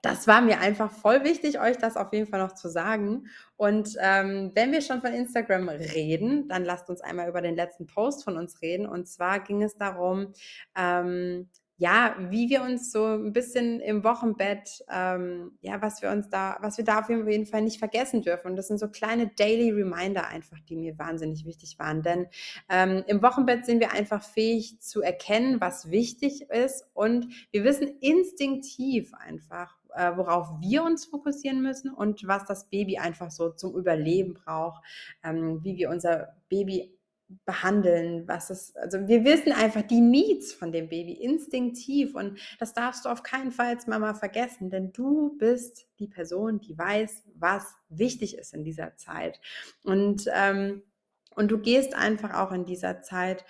das 0.02 0.26
war 0.26 0.42
mir 0.42 0.60
einfach 0.60 0.90
voll 0.90 1.24
wichtig, 1.24 1.58
euch 1.58 1.78
das 1.78 1.96
auf 1.96 2.12
jeden 2.12 2.26
Fall 2.26 2.40
noch 2.40 2.52
zu 2.52 2.68
sagen. 2.68 3.28
Und 3.56 3.96
ähm, 4.00 4.52
wenn 4.54 4.70
wir 4.70 4.82
schon 4.82 5.00
von 5.00 5.14
Instagram 5.14 5.70
reden, 5.70 6.46
dann 6.46 6.62
lasst 6.62 6.90
uns 6.90 7.00
einmal 7.00 7.26
über 7.26 7.40
den 7.40 7.56
letzten 7.56 7.86
Post 7.86 8.22
von 8.22 8.36
uns 8.36 8.60
reden. 8.60 8.86
Und 8.86 9.08
zwar 9.08 9.40
ging 9.40 9.62
es 9.62 9.78
darum, 9.78 10.34
ähm, 10.76 11.48
ja, 11.76 12.14
wie 12.30 12.48
wir 12.48 12.62
uns 12.62 12.92
so 12.92 13.04
ein 13.04 13.32
bisschen 13.32 13.80
im 13.80 14.04
Wochenbett, 14.04 14.84
ähm, 14.88 15.58
ja, 15.60 15.82
was 15.82 16.02
wir 16.02 16.10
uns 16.10 16.28
da, 16.28 16.56
was 16.60 16.78
wir 16.78 16.84
da 16.84 17.00
auf 17.00 17.08
jeden 17.08 17.46
Fall 17.46 17.62
nicht 17.62 17.80
vergessen 17.80 18.22
dürfen. 18.22 18.48
Und 18.48 18.56
das 18.56 18.68
sind 18.68 18.78
so 18.78 18.88
kleine 18.88 19.28
Daily 19.28 19.72
Reminder 19.72 20.28
einfach, 20.28 20.60
die 20.60 20.76
mir 20.76 20.96
wahnsinnig 20.98 21.44
wichtig 21.44 21.78
waren. 21.80 22.02
Denn 22.02 22.26
ähm, 22.68 23.02
im 23.08 23.22
Wochenbett 23.22 23.66
sind 23.66 23.80
wir 23.80 23.92
einfach 23.92 24.22
fähig 24.22 24.80
zu 24.80 25.02
erkennen, 25.02 25.60
was 25.60 25.90
wichtig 25.90 26.48
ist. 26.48 26.86
Und 26.94 27.26
wir 27.50 27.64
wissen 27.64 27.88
instinktiv 28.00 29.12
einfach, 29.14 29.76
äh, 29.94 30.16
worauf 30.16 30.60
wir 30.60 30.84
uns 30.84 31.06
fokussieren 31.06 31.60
müssen 31.60 31.92
und 31.92 32.26
was 32.26 32.44
das 32.44 32.68
Baby 32.68 32.98
einfach 32.98 33.32
so 33.32 33.50
zum 33.50 33.74
Überleben 33.74 34.34
braucht, 34.34 34.84
ähm, 35.24 35.64
wie 35.64 35.76
wir 35.76 35.90
unser 35.90 36.34
Baby 36.48 36.93
behandeln, 37.44 38.28
was 38.28 38.50
es, 38.50 38.76
also 38.76 39.08
wir 39.08 39.24
wissen 39.24 39.52
einfach 39.52 39.82
die 39.82 40.00
Needs 40.00 40.52
von 40.52 40.72
dem 40.72 40.88
Baby 40.88 41.12
instinktiv 41.12 42.14
und 42.14 42.38
das 42.58 42.74
darfst 42.74 43.04
du 43.04 43.08
auf 43.08 43.22
keinen 43.22 43.50
Fall 43.50 43.68
als 43.68 43.86
Mama 43.86 44.14
vergessen, 44.14 44.70
denn 44.70 44.92
du 44.92 45.36
bist 45.38 45.86
die 45.98 46.08
Person, 46.08 46.60
die 46.60 46.76
weiß, 46.76 47.24
was 47.34 47.74
wichtig 47.88 48.36
ist 48.36 48.54
in 48.54 48.64
dieser 48.64 48.96
Zeit. 48.96 49.40
Und 49.82 50.26
ähm, 50.32 50.82
und 51.36 51.50
du 51.50 51.58
gehst 51.58 51.94
einfach 51.94 52.34
auch 52.34 52.52
in 52.52 52.64
dieser 52.64 53.02
Zeit 53.02 53.44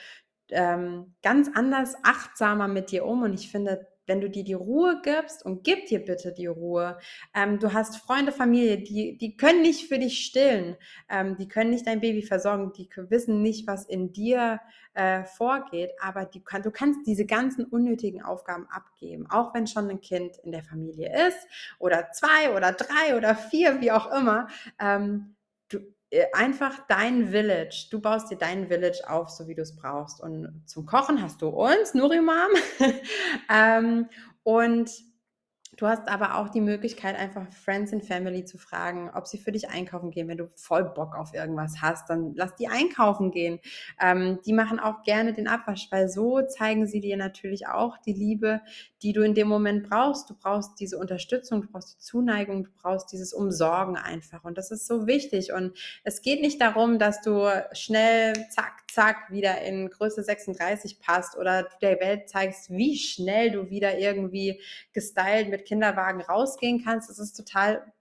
ähm, 0.50 1.14
ganz 1.22 1.50
anders, 1.54 1.94
achtsamer 2.02 2.68
mit 2.68 2.90
dir 2.90 3.04
um 3.04 3.22
und 3.22 3.34
ich 3.34 3.50
finde, 3.50 3.86
wenn 4.06 4.20
du 4.20 4.28
dir 4.28 4.44
die 4.44 4.54
Ruhe 4.54 5.00
gibst 5.02 5.44
und 5.44 5.64
gib 5.64 5.86
dir 5.86 6.04
bitte 6.04 6.32
die 6.32 6.46
Ruhe. 6.46 6.98
Ähm, 7.34 7.58
du 7.58 7.72
hast 7.72 7.96
Freunde, 7.96 8.32
Familie, 8.32 8.78
die, 8.78 9.16
die 9.16 9.36
können 9.36 9.62
nicht 9.62 9.88
für 9.88 9.98
dich 9.98 10.24
stillen, 10.24 10.76
ähm, 11.08 11.36
die 11.36 11.48
können 11.48 11.70
nicht 11.70 11.86
dein 11.86 12.00
Baby 12.00 12.22
versorgen, 12.22 12.72
die 12.72 12.88
wissen 13.08 13.42
nicht, 13.42 13.66
was 13.66 13.86
in 13.86 14.12
dir 14.12 14.60
äh, 14.94 15.24
vorgeht, 15.24 15.90
aber 16.00 16.24
die 16.24 16.42
du 16.62 16.70
kannst 16.70 17.06
diese 17.06 17.26
ganzen 17.26 17.64
unnötigen 17.64 18.22
Aufgaben 18.22 18.66
abgeben, 18.70 19.26
auch 19.28 19.52
wenn 19.54 19.66
schon 19.66 19.90
ein 19.90 20.00
Kind 20.00 20.36
in 20.44 20.52
der 20.52 20.62
Familie 20.62 21.12
ist 21.28 21.46
oder 21.78 22.10
zwei 22.12 22.54
oder 22.54 22.72
drei 22.72 23.16
oder 23.16 23.34
vier, 23.34 23.80
wie 23.80 23.90
auch 23.90 24.10
immer. 24.12 24.48
Ähm, 24.78 25.33
äh, 25.33 25.33
einfach 26.32 26.86
dein 26.88 27.28
Village. 27.28 27.88
Du 27.90 28.00
baust 28.00 28.30
dir 28.30 28.36
dein 28.36 28.68
Village 28.68 29.02
auf, 29.08 29.30
so 29.30 29.48
wie 29.48 29.54
du 29.54 29.62
es 29.62 29.76
brauchst. 29.76 30.20
Und 30.20 30.62
zum 30.66 30.86
Kochen 30.86 31.22
hast 31.22 31.42
du 31.42 31.48
uns, 31.48 31.94
Nurimam. 31.94 32.50
ähm, 33.50 34.08
und 34.42 34.90
Du 35.76 35.86
hast 35.86 36.08
aber 36.08 36.36
auch 36.36 36.48
die 36.48 36.60
Möglichkeit, 36.60 37.16
einfach 37.16 37.46
Friends 37.52 37.92
and 37.92 38.04
Family 38.04 38.44
zu 38.44 38.58
fragen, 38.58 39.10
ob 39.14 39.26
sie 39.26 39.38
für 39.38 39.52
dich 39.52 39.68
einkaufen 39.68 40.10
gehen. 40.10 40.28
Wenn 40.28 40.38
du 40.38 40.50
voll 40.54 40.84
Bock 40.84 41.16
auf 41.16 41.34
irgendwas 41.34 41.82
hast, 41.82 42.08
dann 42.10 42.34
lass 42.34 42.54
die 42.54 42.68
einkaufen 42.68 43.30
gehen. 43.30 43.58
Ähm, 44.00 44.38
die 44.46 44.52
machen 44.52 44.78
auch 44.78 45.02
gerne 45.02 45.32
den 45.32 45.48
Abwasch, 45.48 45.88
weil 45.90 46.08
so 46.08 46.42
zeigen 46.42 46.86
sie 46.86 47.00
dir 47.00 47.16
natürlich 47.16 47.66
auch 47.66 47.98
die 47.98 48.12
Liebe, 48.12 48.60
die 49.02 49.12
du 49.12 49.22
in 49.22 49.34
dem 49.34 49.48
Moment 49.48 49.88
brauchst. 49.88 50.30
Du 50.30 50.34
brauchst 50.34 50.78
diese 50.80 50.98
Unterstützung, 50.98 51.62
du 51.62 51.68
brauchst 51.68 51.94
die 51.94 51.98
Zuneigung, 51.98 52.64
du 52.64 52.70
brauchst 52.80 53.12
dieses 53.12 53.32
Umsorgen 53.32 53.96
einfach. 53.96 54.44
Und 54.44 54.58
das 54.58 54.70
ist 54.70 54.86
so 54.86 55.06
wichtig. 55.06 55.52
Und 55.52 55.76
es 56.04 56.22
geht 56.22 56.40
nicht 56.40 56.60
darum, 56.60 56.98
dass 56.98 57.20
du 57.20 57.50
schnell, 57.72 58.34
zack, 58.50 58.83
zack, 58.94 59.30
wieder 59.30 59.60
in 59.62 59.90
Größe 59.90 60.22
36 60.22 61.00
passt 61.00 61.36
oder 61.36 61.64
du 61.64 61.68
der 61.82 62.00
Welt 62.00 62.28
zeigst, 62.28 62.70
wie 62.70 62.96
schnell 62.96 63.50
du 63.50 63.70
wieder 63.70 63.98
irgendwie 63.98 64.60
gestylt 64.92 65.48
mit 65.48 65.64
Kinderwagen 65.64 66.20
rausgehen 66.22 66.82
kannst. 66.84 67.10
Das 67.10 67.18
ist 67.18 67.34
total 67.34 67.92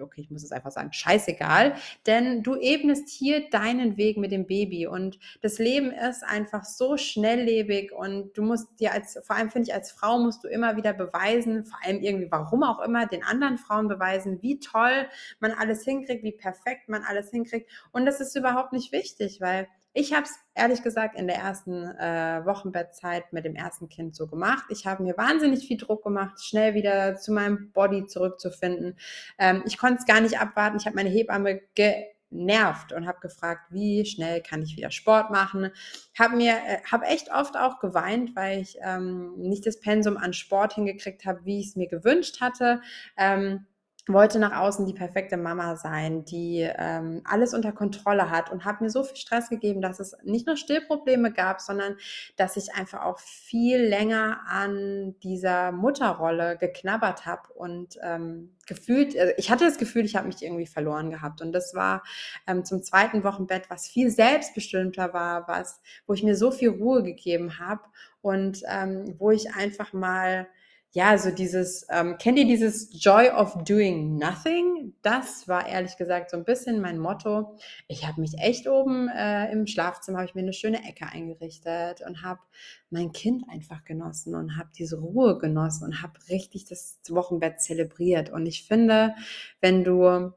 okay, 0.00 0.22
ich 0.22 0.30
muss 0.30 0.42
es 0.42 0.52
einfach 0.52 0.70
sagen, 0.70 0.92
scheißegal, 0.92 1.74
denn 2.06 2.42
du 2.42 2.56
ebnest 2.56 3.08
hier 3.08 3.48
deinen 3.50 3.96
Weg 3.96 4.16
mit 4.16 4.32
dem 4.32 4.46
Baby 4.46 4.86
und 4.86 5.18
das 5.40 5.58
Leben 5.58 5.92
ist 5.92 6.24
einfach 6.24 6.64
so 6.64 6.96
schnelllebig 6.96 7.92
und 7.92 8.32
du 8.36 8.42
musst 8.42 8.68
dir 8.80 8.92
als, 8.92 9.18
vor 9.24 9.36
allem 9.36 9.50
finde 9.50 9.68
ich, 9.68 9.74
als 9.74 9.92
Frau 9.92 10.18
musst 10.18 10.44
du 10.44 10.48
immer 10.48 10.76
wieder 10.76 10.92
beweisen, 10.92 11.64
vor 11.64 11.78
allem 11.84 12.00
irgendwie, 12.00 12.30
warum 12.30 12.62
auch 12.62 12.80
immer, 12.80 13.06
den 13.06 13.22
anderen 13.22 13.58
Frauen 13.58 13.88
beweisen, 13.88 14.42
wie 14.42 14.58
toll 14.58 15.08
man 15.40 15.52
alles 15.52 15.84
hinkriegt, 15.84 16.24
wie 16.24 16.32
perfekt 16.32 16.88
man 16.88 17.02
alles 17.02 17.30
hinkriegt 17.30 17.70
und 17.92 18.06
das 18.06 18.20
ist 18.20 18.36
überhaupt 18.36 18.72
nicht 18.72 18.92
wichtig, 18.92 19.40
weil 19.40 19.68
ich 19.92 20.12
habe 20.12 20.24
es 20.24 20.38
ehrlich 20.54 20.82
gesagt 20.82 21.18
in 21.18 21.26
der 21.26 21.36
ersten 21.36 21.84
äh, 21.84 22.44
Wochenbettzeit 22.44 23.32
mit 23.32 23.44
dem 23.44 23.56
ersten 23.56 23.88
Kind 23.88 24.14
so 24.14 24.26
gemacht. 24.26 24.64
Ich 24.68 24.86
habe 24.86 25.02
mir 25.02 25.16
wahnsinnig 25.16 25.66
viel 25.66 25.76
Druck 25.76 26.04
gemacht, 26.04 26.42
schnell 26.42 26.74
wieder 26.74 27.16
zu 27.16 27.32
meinem 27.32 27.72
Body 27.72 28.06
zurückzufinden. 28.06 28.98
Ähm, 29.38 29.62
ich 29.66 29.78
konnte 29.78 29.98
es 30.00 30.06
gar 30.06 30.20
nicht 30.20 30.40
abwarten. 30.40 30.76
Ich 30.78 30.86
habe 30.86 30.96
meine 30.96 31.08
Hebamme 31.08 31.60
genervt 31.74 32.92
und 32.92 33.06
habe 33.06 33.20
gefragt, 33.20 33.62
wie 33.70 34.04
schnell 34.04 34.42
kann 34.42 34.62
ich 34.62 34.76
wieder 34.76 34.90
Sport 34.90 35.30
machen. 35.30 35.70
Habe 36.18 36.36
mir, 36.36 36.52
äh, 36.52 36.78
habe 36.90 37.06
echt 37.06 37.32
oft 37.32 37.56
auch 37.56 37.80
geweint, 37.80 38.36
weil 38.36 38.60
ich 38.60 38.78
ähm, 38.82 39.34
nicht 39.36 39.66
das 39.66 39.80
Pensum 39.80 40.16
an 40.16 40.32
Sport 40.32 40.74
hingekriegt 40.74 41.24
habe, 41.24 41.44
wie 41.44 41.60
ich 41.60 41.68
es 41.68 41.76
mir 41.76 41.88
gewünscht 41.88 42.40
hatte. 42.40 42.82
Ähm, 43.16 43.66
wollte 44.08 44.38
nach 44.38 44.58
außen 44.58 44.86
die 44.86 44.92
perfekte 44.92 45.36
Mama 45.36 45.76
sein, 45.76 46.24
die 46.24 46.68
ähm, 46.76 47.22
alles 47.24 47.54
unter 47.54 47.72
Kontrolle 47.72 48.30
hat 48.30 48.50
und 48.50 48.64
habe 48.64 48.84
mir 48.84 48.90
so 48.90 49.02
viel 49.04 49.16
Stress 49.16 49.48
gegeben, 49.48 49.80
dass 49.80 50.00
es 50.00 50.16
nicht 50.22 50.46
nur 50.46 50.56
Stillprobleme 50.56 51.32
gab, 51.32 51.60
sondern 51.60 51.96
dass 52.36 52.56
ich 52.56 52.74
einfach 52.74 53.04
auch 53.04 53.18
viel 53.18 53.78
länger 53.78 54.40
an 54.46 55.16
dieser 55.22 55.72
Mutterrolle 55.72 56.56
geknabbert 56.58 57.26
habe 57.26 57.52
und 57.54 57.98
ähm, 58.02 58.54
gefühlt, 58.66 59.18
also 59.18 59.32
ich 59.36 59.50
hatte 59.50 59.64
das 59.64 59.78
Gefühl, 59.78 60.04
ich 60.04 60.14
habe 60.14 60.28
mich 60.28 60.42
irgendwie 60.42 60.66
verloren 60.66 61.10
gehabt. 61.10 61.40
Und 61.40 61.52
das 61.52 61.74
war 61.74 62.04
ähm, 62.46 62.64
zum 62.64 62.82
zweiten 62.82 63.24
Wochenbett, 63.24 63.70
was 63.70 63.88
viel 63.88 64.10
selbstbestimmter 64.10 65.12
war, 65.12 65.48
was, 65.48 65.80
wo 66.06 66.12
ich 66.12 66.22
mir 66.22 66.36
so 66.36 66.50
viel 66.50 66.68
Ruhe 66.68 67.02
gegeben 67.02 67.58
habe 67.58 67.82
und 68.20 68.62
ähm, 68.68 69.14
wo 69.18 69.30
ich 69.30 69.54
einfach 69.54 69.92
mal 69.92 70.46
ja, 70.92 71.18
so 71.18 71.30
dieses, 71.30 71.86
ähm, 71.90 72.16
kennt 72.18 72.38
ihr 72.38 72.46
dieses 72.46 72.88
Joy 73.04 73.28
of 73.28 73.62
Doing 73.64 74.16
Nothing? 74.16 74.94
Das 75.02 75.46
war 75.46 75.68
ehrlich 75.68 75.98
gesagt 75.98 76.30
so 76.30 76.38
ein 76.38 76.44
bisschen 76.44 76.80
mein 76.80 76.98
Motto. 76.98 77.58
Ich 77.88 78.06
habe 78.06 78.22
mich 78.22 78.32
echt 78.38 78.66
oben 78.66 79.08
äh, 79.08 79.52
im 79.52 79.66
Schlafzimmer, 79.66 80.18
habe 80.18 80.28
ich 80.28 80.34
mir 80.34 80.40
eine 80.40 80.54
schöne 80.54 80.88
Ecke 80.88 81.06
eingerichtet 81.06 82.00
und 82.06 82.22
habe 82.22 82.40
mein 82.88 83.12
Kind 83.12 83.44
einfach 83.50 83.84
genossen 83.84 84.34
und 84.34 84.56
habe 84.56 84.70
diese 84.78 84.98
Ruhe 84.98 85.36
genossen 85.36 85.84
und 85.84 86.02
habe 86.02 86.18
richtig 86.30 86.64
das 86.64 86.98
Wochenbett 87.10 87.60
zelebriert. 87.60 88.30
Und 88.30 88.46
ich 88.46 88.66
finde, 88.66 89.14
wenn 89.60 89.84
du, 89.84 90.32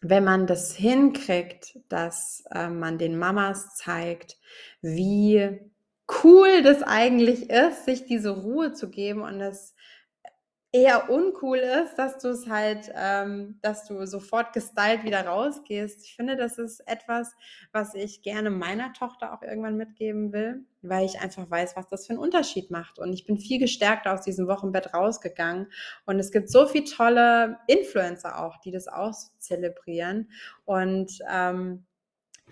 wenn 0.00 0.24
man 0.24 0.46
das 0.46 0.74
hinkriegt, 0.74 1.78
dass 1.90 2.42
äh, 2.50 2.68
man 2.70 2.96
den 2.96 3.18
Mamas 3.18 3.76
zeigt, 3.76 4.38
wie 4.80 5.60
cool 6.22 6.62
das 6.62 6.82
eigentlich 6.82 7.50
ist, 7.50 7.84
sich 7.84 8.04
diese 8.04 8.30
Ruhe 8.30 8.72
zu 8.72 8.90
geben 8.90 9.22
und 9.22 9.38
das 9.38 9.73
eher 10.74 11.08
uncool 11.08 11.58
ist, 11.58 11.94
dass 11.94 12.18
du 12.18 12.30
es 12.30 12.48
halt, 12.48 12.92
ähm, 12.96 13.60
dass 13.62 13.86
du 13.86 14.04
sofort 14.06 14.52
gestylt 14.52 15.04
wieder 15.04 15.24
rausgehst. 15.24 16.04
Ich 16.04 16.16
finde, 16.16 16.34
das 16.34 16.58
ist 16.58 16.80
etwas, 16.88 17.32
was 17.70 17.94
ich 17.94 18.22
gerne 18.22 18.50
meiner 18.50 18.92
Tochter 18.92 19.32
auch 19.32 19.42
irgendwann 19.42 19.76
mitgeben 19.76 20.32
will, 20.32 20.64
weil 20.82 21.06
ich 21.06 21.20
einfach 21.20 21.48
weiß, 21.48 21.76
was 21.76 21.86
das 21.86 22.08
für 22.08 22.14
einen 22.14 22.18
Unterschied 22.18 22.72
macht. 22.72 22.98
Und 22.98 23.12
ich 23.12 23.24
bin 23.24 23.38
viel 23.38 23.60
gestärkt 23.60 24.08
aus 24.08 24.22
diesem 24.22 24.48
Wochenbett 24.48 24.92
rausgegangen. 24.92 25.68
Und 26.06 26.18
es 26.18 26.32
gibt 26.32 26.50
so 26.50 26.66
viele 26.66 26.86
tolle 26.86 27.60
Influencer 27.68 28.44
auch, 28.44 28.56
die 28.58 28.72
das 28.72 28.88
auch 28.88 29.14
zelebrieren. 29.38 30.28
Und 30.64 31.20
ähm, 31.30 31.84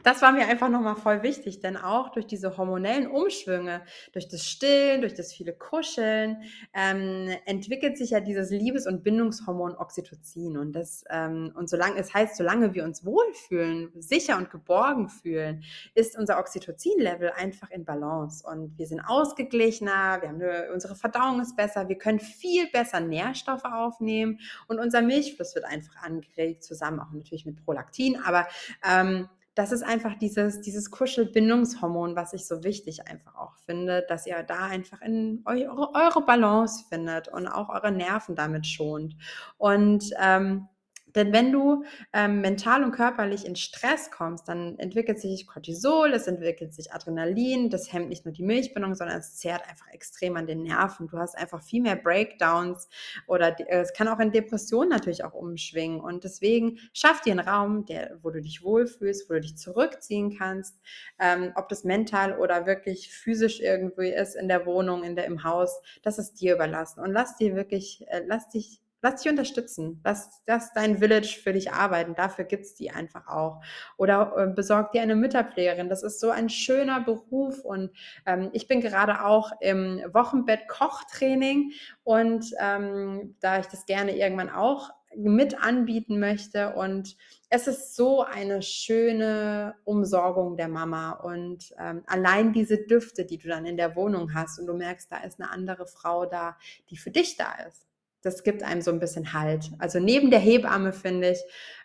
das 0.02 0.22
war 0.22 0.32
mir 0.32 0.46
einfach 0.46 0.68
nochmal 0.68 0.96
voll 0.96 1.22
wichtig, 1.22 1.60
denn 1.60 1.76
auch 1.76 2.10
durch 2.10 2.26
diese 2.26 2.56
hormonellen 2.56 3.06
Umschwünge, 3.06 3.82
durch 4.12 4.28
das 4.28 4.46
Stillen, 4.46 5.00
durch 5.00 5.14
das 5.14 5.32
viele 5.32 5.52
Kuscheln, 5.52 6.42
ähm, 6.74 7.30
entwickelt 7.46 7.96
sich 7.96 8.10
ja 8.10 8.20
dieses 8.20 8.50
Liebes- 8.50 8.86
und 8.86 9.04
Bindungshormon 9.04 9.76
Oxytocin. 9.76 10.58
Und 10.58 10.72
das, 10.72 11.04
ähm, 11.10 11.52
und 11.54 11.68
solange, 11.68 11.98
es 11.98 12.12
heißt, 12.12 12.36
solange 12.36 12.74
wir 12.74 12.84
uns 12.84 13.04
wohlfühlen, 13.04 13.92
sicher 13.96 14.36
und 14.36 14.50
geborgen 14.50 15.08
fühlen, 15.08 15.62
ist 15.94 16.18
unser 16.18 16.38
Oxytocin-Level 16.38 17.32
einfach 17.36 17.70
in 17.70 17.84
Balance. 17.84 18.44
Und 18.46 18.76
wir 18.78 18.86
sind 18.86 19.00
ausgeglichener, 19.00 20.20
wir 20.20 20.28
haben 20.28 20.42
eine, 20.42 20.72
unsere 20.72 20.96
Verdauung 20.96 21.40
ist 21.40 21.56
besser, 21.56 21.88
wir 21.88 21.98
können 21.98 22.20
viel 22.20 22.68
besser 22.70 23.00
Nährstoffe 23.00 23.64
aufnehmen 23.64 24.40
und 24.68 24.78
unser 24.78 25.02
Milchfluss 25.02 25.54
wird 25.54 25.64
einfach 25.64 25.96
angeregt, 26.02 26.64
zusammen 26.64 27.00
auch 27.00 27.10
natürlich 27.12 27.46
mit 27.46 27.64
Prolaktin. 27.64 28.18
Aber 28.24 28.46
ähm, 28.88 29.28
das 29.54 29.70
ist 29.70 29.82
einfach 29.82 30.14
dieses, 30.18 30.62
dieses 30.62 30.90
Kuschelbindungshormon, 30.90 32.16
was 32.16 32.32
ich 32.32 32.46
so 32.46 32.64
wichtig 32.64 33.06
einfach 33.06 33.34
auch 33.36 33.56
finde, 33.66 34.04
dass 34.08 34.26
ihr 34.26 34.42
da 34.42 34.66
einfach 34.66 35.02
in 35.02 35.42
eure, 35.44 35.94
eure 35.94 36.24
Balance 36.24 36.84
findet 36.88 37.28
und 37.28 37.46
auch 37.46 37.68
eure 37.68 37.92
Nerven 37.92 38.34
damit 38.34 38.66
schont. 38.66 39.16
Und 39.58 40.10
ähm, 40.18 40.68
denn 41.14 41.32
wenn 41.32 41.52
du 41.52 41.84
ähm, 42.12 42.40
mental 42.40 42.84
und 42.84 42.92
körperlich 42.92 43.46
in 43.46 43.56
Stress 43.56 44.10
kommst, 44.10 44.48
dann 44.48 44.78
entwickelt 44.78 45.20
sich 45.20 45.46
Cortisol, 45.46 46.12
es 46.12 46.26
entwickelt 46.26 46.74
sich 46.74 46.92
Adrenalin, 46.92 47.70
das 47.70 47.92
hemmt 47.92 48.08
nicht 48.08 48.24
nur 48.24 48.32
die 48.32 48.42
Milchbindung, 48.42 48.94
sondern 48.94 49.18
es 49.18 49.36
zehrt 49.36 49.68
einfach 49.68 49.88
extrem 49.88 50.36
an 50.36 50.46
den 50.46 50.62
Nerven. 50.62 51.08
Du 51.08 51.18
hast 51.18 51.36
einfach 51.36 51.62
viel 51.62 51.82
mehr 51.82 51.96
Breakdowns 51.96 52.88
oder 53.26 53.58
äh, 53.60 53.80
es 53.80 53.92
kann 53.92 54.08
auch 54.08 54.20
in 54.20 54.32
Depressionen 54.32 54.90
natürlich 54.90 55.24
auch 55.24 55.34
umschwingen. 55.34 56.00
Und 56.00 56.24
deswegen 56.24 56.78
schaff 56.92 57.20
dir 57.20 57.32
einen 57.32 57.40
Raum, 57.40 57.86
der, 57.86 58.18
wo 58.22 58.30
du 58.30 58.40
dich 58.40 58.62
wohlfühlst, 58.62 59.28
wo 59.28 59.34
du 59.34 59.40
dich 59.40 59.56
zurückziehen 59.56 60.36
kannst, 60.36 60.80
ähm, 61.18 61.52
ob 61.54 61.68
das 61.68 61.84
mental 61.84 62.38
oder 62.38 62.66
wirklich 62.66 63.10
physisch 63.10 63.60
irgendwie 63.60 64.10
ist 64.10 64.34
in 64.34 64.48
der 64.48 64.66
Wohnung, 64.66 65.04
in 65.04 65.16
der, 65.16 65.26
im 65.26 65.44
Haus, 65.44 65.80
das 66.02 66.18
ist 66.18 66.40
dir 66.40 66.54
überlassen. 66.54 67.00
Und 67.00 67.12
lass 67.12 67.36
dir 67.36 67.54
wirklich, 67.54 68.04
äh, 68.08 68.22
lass 68.26 68.48
dich 68.48 68.81
Lass 69.04 69.20
dich 69.20 69.30
unterstützen. 69.30 70.00
Lass, 70.04 70.42
lass 70.46 70.72
dein 70.74 70.98
Village 70.98 71.40
für 71.42 71.52
dich 71.52 71.72
arbeiten. 71.72 72.14
Dafür 72.14 72.44
gibt 72.44 72.64
es 72.64 72.76
die 72.76 72.92
einfach 72.92 73.26
auch. 73.26 73.60
Oder 73.96 74.32
äh, 74.36 74.46
besorg 74.46 74.92
dir 74.92 75.02
eine 75.02 75.16
Mütterpflegerin. 75.16 75.88
Das 75.88 76.04
ist 76.04 76.20
so 76.20 76.30
ein 76.30 76.48
schöner 76.48 77.00
Beruf. 77.00 77.64
Und 77.64 77.90
ähm, 78.26 78.50
ich 78.52 78.68
bin 78.68 78.80
gerade 78.80 79.24
auch 79.24 79.50
im 79.60 80.00
Wochenbett-Kochtraining. 80.12 81.72
Und 82.04 82.54
ähm, 82.60 83.34
da 83.40 83.58
ich 83.58 83.66
das 83.66 83.86
gerne 83.86 84.16
irgendwann 84.16 84.50
auch 84.50 84.90
mit 85.16 85.60
anbieten 85.60 86.20
möchte. 86.20 86.72
Und 86.74 87.16
es 87.50 87.66
ist 87.66 87.96
so 87.96 88.22
eine 88.22 88.62
schöne 88.62 89.74
Umsorgung 89.82 90.56
der 90.56 90.68
Mama. 90.68 91.10
Und 91.10 91.74
ähm, 91.76 92.04
allein 92.06 92.52
diese 92.52 92.78
Düfte, 92.78 93.24
die 93.24 93.38
du 93.38 93.48
dann 93.48 93.66
in 93.66 93.76
der 93.76 93.96
Wohnung 93.96 94.32
hast 94.32 94.60
und 94.60 94.66
du 94.68 94.74
merkst, 94.74 95.10
da 95.10 95.18
ist 95.24 95.40
eine 95.40 95.50
andere 95.50 95.88
Frau 95.88 96.24
da, 96.24 96.56
die 96.88 96.96
für 96.96 97.10
dich 97.10 97.36
da 97.36 97.52
ist 97.66 97.91
das 98.22 98.42
gibt 98.42 98.62
einem 98.62 98.82
so 98.82 98.90
ein 98.90 99.00
bisschen 99.00 99.32
Halt. 99.32 99.70
Also 99.78 99.98
neben 99.98 100.30
der 100.30 100.40
Hebamme, 100.40 100.92
finde 100.92 101.32
ich, 101.32 101.40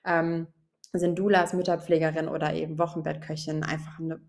ähm, 0.06 0.48
sind 0.94 1.20
Doulas, 1.20 1.54
Mütterpflegerin 1.54 2.28
oder 2.28 2.54
eben 2.54 2.78
Wochenbettköchin 2.78 3.64
einfach 3.64 4.00
eine 4.00 4.22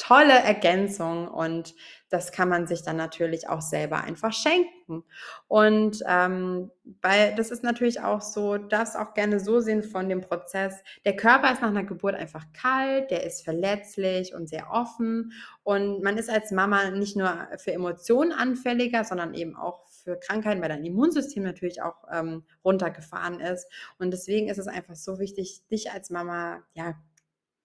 tolle 0.00 0.32
Ergänzung 0.32 1.28
und 1.28 1.74
das 2.08 2.32
kann 2.32 2.48
man 2.48 2.66
sich 2.66 2.82
dann 2.82 2.96
natürlich 2.96 3.50
auch 3.50 3.60
selber 3.60 4.02
einfach 4.02 4.32
schenken. 4.32 5.04
Und 5.46 6.02
ähm, 6.08 6.70
weil 7.02 7.34
das 7.34 7.50
ist 7.50 7.62
natürlich 7.62 8.00
auch 8.00 8.22
so, 8.22 8.56
das 8.56 8.96
auch 8.96 9.12
gerne 9.12 9.38
so 9.38 9.60
sehen 9.60 9.82
von 9.82 10.08
dem 10.08 10.22
Prozess. 10.22 10.82
Der 11.04 11.16
Körper 11.16 11.52
ist 11.52 11.60
nach 11.60 11.68
einer 11.68 11.84
Geburt 11.84 12.14
einfach 12.14 12.46
kalt, 12.54 13.10
der 13.10 13.24
ist 13.24 13.44
verletzlich 13.44 14.34
und 14.34 14.48
sehr 14.48 14.70
offen. 14.72 15.32
Und 15.64 16.02
man 16.02 16.16
ist 16.16 16.30
als 16.30 16.50
Mama 16.50 16.90
nicht 16.90 17.16
nur 17.16 17.48
für 17.58 17.72
Emotionen 17.72 18.32
anfälliger, 18.32 19.04
sondern 19.04 19.34
eben 19.34 19.54
auch 19.54 19.86
für 20.00 20.18
Krankheiten, 20.18 20.60
weil 20.60 20.68
dein 20.68 20.84
Immunsystem 20.84 21.42
natürlich 21.42 21.82
auch 21.82 22.04
ähm, 22.12 22.44
runtergefahren 22.64 23.40
ist. 23.40 23.66
Und 23.98 24.10
deswegen 24.10 24.48
ist 24.48 24.58
es 24.58 24.66
einfach 24.66 24.96
so 24.96 25.18
wichtig, 25.18 25.62
dich 25.70 25.92
als 25.92 26.10
Mama 26.10 26.62
ja 26.74 26.94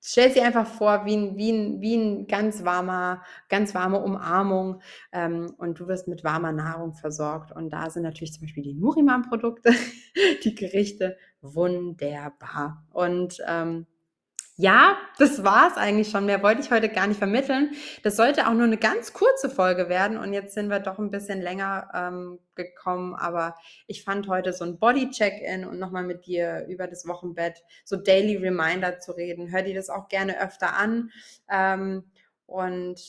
Stell 0.07 0.31
dir 0.31 0.45
einfach 0.45 0.67
vor, 0.67 1.03
wie 1.05 1.15
ein, 1.17 1.35
wie 1.35 1.51
ein, 1.51 1.81
wie 1.81 1.95
ein 1.95 2.27
ganz 2.27 2.63
warmer, 2.63 3.23
ganz 3.49 3.73
warme 3.73 3.99
Umarmung 3.99 4.83
ähm, 5.11 5.51
und 5.57 5.79
du 5.79 5.87
wirst 5.87 6.07
mit 6.07 6.23
warmer 6.23 6.51
Nahrung 6.51 6.93
versorgt. 6.93 7.51
Und 7.51 7.71
da 7.71 7.89
sind 7.89 8.03
natürlich 8.03 8.31
zum 8.31 8.41
Beispiel 8.41 8.61
die 8.61 8.75
Nuriman-Produkte, 8.75 9.71
die 10.43 10.53
Gerichte 10.53 11.17
wunderbar. 11.41 12.85
Und 12.93 13.41
ähm, 13.47 13.87
ja, 14.57 14.97
das 15.17 15.43
war's 15.43 15.75
eigentlich 15.75 16.09
schon. 16.09 16.25
Mehr 16.25 16.41
wollte 16.41 16.61
ich 16.61 16.71
heute 16.71 16.87
gar 16.87 17.07
nicht 17.07 17.17
vermitteln. 17.17 17.71
Das 18.03 18.15
sollte 18.15 18.47
auch 18.47 18.53
nur 18.53 18.63
eine 18.63 18.77
ganz 18.77 19.11
kurze 19.11 19.49
Folge 19.49 19.89
werden 19.89 20.17
und 20.17 20.31
jetzt 20.31 20.53
sind 20.53 20.69
wir 20.69 20.79
doch 20.79 20.97
ein 20.97 21.11
bisschen 21.11 21.41
länger 21.41 21.89
ähm, 21.93 22.39
gekommen. 22.55 23.15
Aber 23.15 23.55
ich 23.87 24.05
fand 24.05 24.29
heute 24.29 24.53
so 24.53 24.63
ein 24.63 24.79
Body-Check-In 24.79 25.65
und 25.65 25.77
nochmal 25.77 26.03
mit 26.03 26.25
dir 26.25 26.65
über 26.69 26.87
das 26.87 27.05
Wochenbett 27.05 27.63
so 27.83 27.97
Daily 27.97 28.37
Reminder 28.37 28.99
zu 28.99 29.11
reden. 29.11 29.51
Hör 29.51 29.61
dir 29.61 29.75
das 29.75 29.89
auch 29.89 30.07
gerne 30.07 30.39
öfter 30.41 30.77
an. 30.77 31.11
Ähm, 31.51 32.05
und 32.45 33.01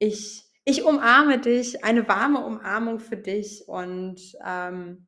ich, 0.00 0.44
ich 0.64 0.84
umarme 0.84 1.38
dich, 1.38 1.84
eine 1.84 2.08
warme 2.08 2.44
Umarmung 2.44 2.98
für 2.98 3.16
dich 3.16 3.68
und 3.68 4.20
ähm, 4.44 5.06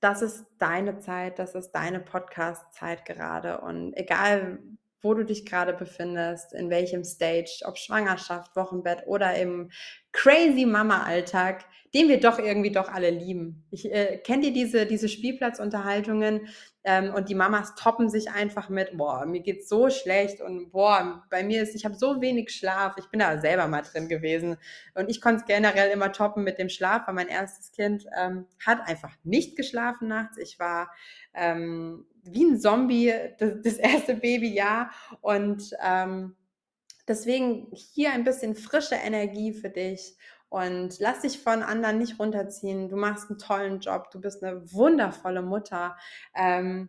das 0.00 0.20
ist 0.20 0.44
deine 0.58 0.98
Zeit, 0.98 1.38
das 1.38 1.54
ist 1.54 1.72
deine 1.72 2.00
Podcast-Zeit 2.00 3.06
gerade. 3.06 3.62
Und 3.62 3.94
egal, 3.96 4.58
wo 5.02 5.14
du 5.14 5.24
dich 5.24 5.46
gerade 5.46 5.72
befindest, 5.72 6.52
in 6.52 6.70
welchem 6.70 7.04
Stage, 7.04 7.62
ob 7.64 7.78
Schwangerschaft, 7.78 8.56
Wochenbett 8.56 9.06
oder 9.06 9.34
im 9.36 9.70
crazy 10.12 10.64
Mama-Alltag, 10.64 11.64
den 11.94 12.08
wir 12.08 12.20
doch 12.20 12.38
irgendwie 12.38 12.72
doch 12.72 12.88
alle 12.88 13.10
lieben. 13.10 13.64
Ich 13.70 13.90
äh, 13.90 14.18
kennt 14.18 14.44
ihr 14.44 14.52
diese, 14.52 14.86
diese 14.86 15.08
Spielplatzunterhaltungen 15.08 16.48
ähm, 16.84 17.12
und 17.14 17.28
die 17.28 17.34
Mamas 17.34 17.74
toppen 17.74 18.08
sich 18.08 18.30
einfach 18.30 18.68
mit, 18.68 18.96
boah, 18.96 19.24
mir 19.26 19.40
geht's 19.40 19.68
so 19.68 19.88
schlecht 19.88 20.40
und 20.40 20.72
boah, 20.72 21.24
bei 21.30 21.42
mir 21.42 21.62
ist, 21.62 21.74
ich 21.74 21.84
habe 21.84 21.94
so 21.94 22.20
wenig 22.20 22.50
Schlaf. 22.50 22.96
Ich 22.98 23.08
bin 23.08 23.20
da 23.20 23.40
selber 23.40 23.66
mal 23.68 23.82
drin 23.82 24.08
gewesen 24.08 24.56
und 24.94 25.08
ich 25.08 25.20
konnte 25.20 25.40
es 25.40 25.46
generell 25.46 25.90
immer 25.90 26.12
toppen 26.12 26.44
mit 26.44 26.58
dem 26.58 26.68
Schlaf, 26.68 27.06
weil 27.06 27.14
mein 27.14 27.28
erstes 27.28 27.72
Kind 27.72 28.06
ähm, 28.18 28.46
hat 28.64 28.80
einfach 28.86 29.12
nicht 29.24 29.56
geschlafen 29.56 30.08
nachts. 30.08 30.38
Ich 30.38 30.58
war 30.58 30.90
ähm, 31.34 32.06
wie 32.32 32.44
ein 32.44 32.58
Zombie 32.58 33.12
das, 33.38 33.60
das 33.62 33.74
erste 33.74 34.14
Babyjahr 34.14 34.90
und 35.20 35.70
ähm, 35.82 36.36
Deswegen 37.08 37.68
hier 37.72 38.12
ein 38.12 38.24
bisschen 38.24 38.56
frische 38.56 38.96
Energie 38.96 39.52
für 39.52 39.70
dich 39.70 40.16
und 40.48 40.98
lass 40.98 41.20
dich 41.20 41.38
von 41.38 41.62
anderen 41.62 41.98
nicht 41.98 42.18
runterziehen. 42.18 42.88
Du 42.88 42.96
machst 42.96 43.30
einen 43.30 43.38
tollen 43.38 43.80
Job, 43.80 44.10
du 44.10 44.20
bist 44.20 44.42
eine 44.42 44.72
wundervolle 44.72 45.42
Mutter. 45.42 45.96
Ähm, 46.34 46.88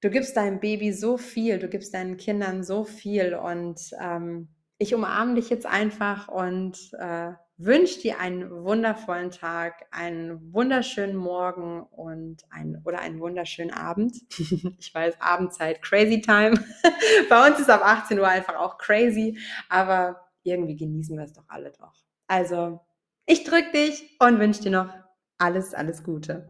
du 0.00 0.10
gibst 0.10 0.36
deinem 0.36 0.60
Baby 0.60 0.92
so 0.92 1.16
viel, 1.16 1.58
du 1.58 1.68
gibst 1.68 1.94
deinen 1.94 2.16
Kindern 2.16 2.62
so 2.62 2.84
viel 2.84 3.34
und 3.34 3.80
ähm, 4.00 4.48
ich 4.78 4.94
umarme 4.94 5.34
dich 5.34 5.50
jetzt 5.50 5.66
einfach 5.66 6.28
und 6.28 6.92
äh, 6.98 7.32
wünsche 7.56 8.00
dir 8.00 8.18
einen 8.18 8.50
wundervollen 8.64 9.30
Tag, 9.30 9.86
einen 9.92 10.52
wunderschönen 10.52 11.14
Morgen 11.14 11.82
und 11.82 12.42
ein, 12.50 12.80
oder 12.84 12.98
einen 13.00 13.20
wunderschönen 13.20 13.72
Abend. 13.72 14.16
ich 14.78 14.92
weiß, 14.92 15.20
Abendzeit, 15.20 15.80
crazy 15.80 16.20
time. 16.20 16.54
Bei 17.28 17.48
uns 17.48 17.60
ist 17.60 17.70
ab 17.70 17.82
18 17.84 18.18
Uhr 18.18 18.26
einfach 18.26 18.56
auch 18.56 18.76
crazy, 18.78 19.38
aber 19.68 20.20
irgendwie 20.42 20.76
genießen 20.76 21.16
wir 21.16 21.24
es 21.24 21.32
doch 21.32 21.44
alle 21.48 21.70
doch. 21.70 21.94
Also, 22.26 22.80
ich 23.26 23.44
drücke 23.44 23.70
dich 23.72 24.16
und 24.18 24.40
wünsche 24.40 24.62
dir 24.62 24.72
noch 24.72 24.92
alles, 25.38 25.74
alles 25.74 26.02
Gute. 26.02 26.48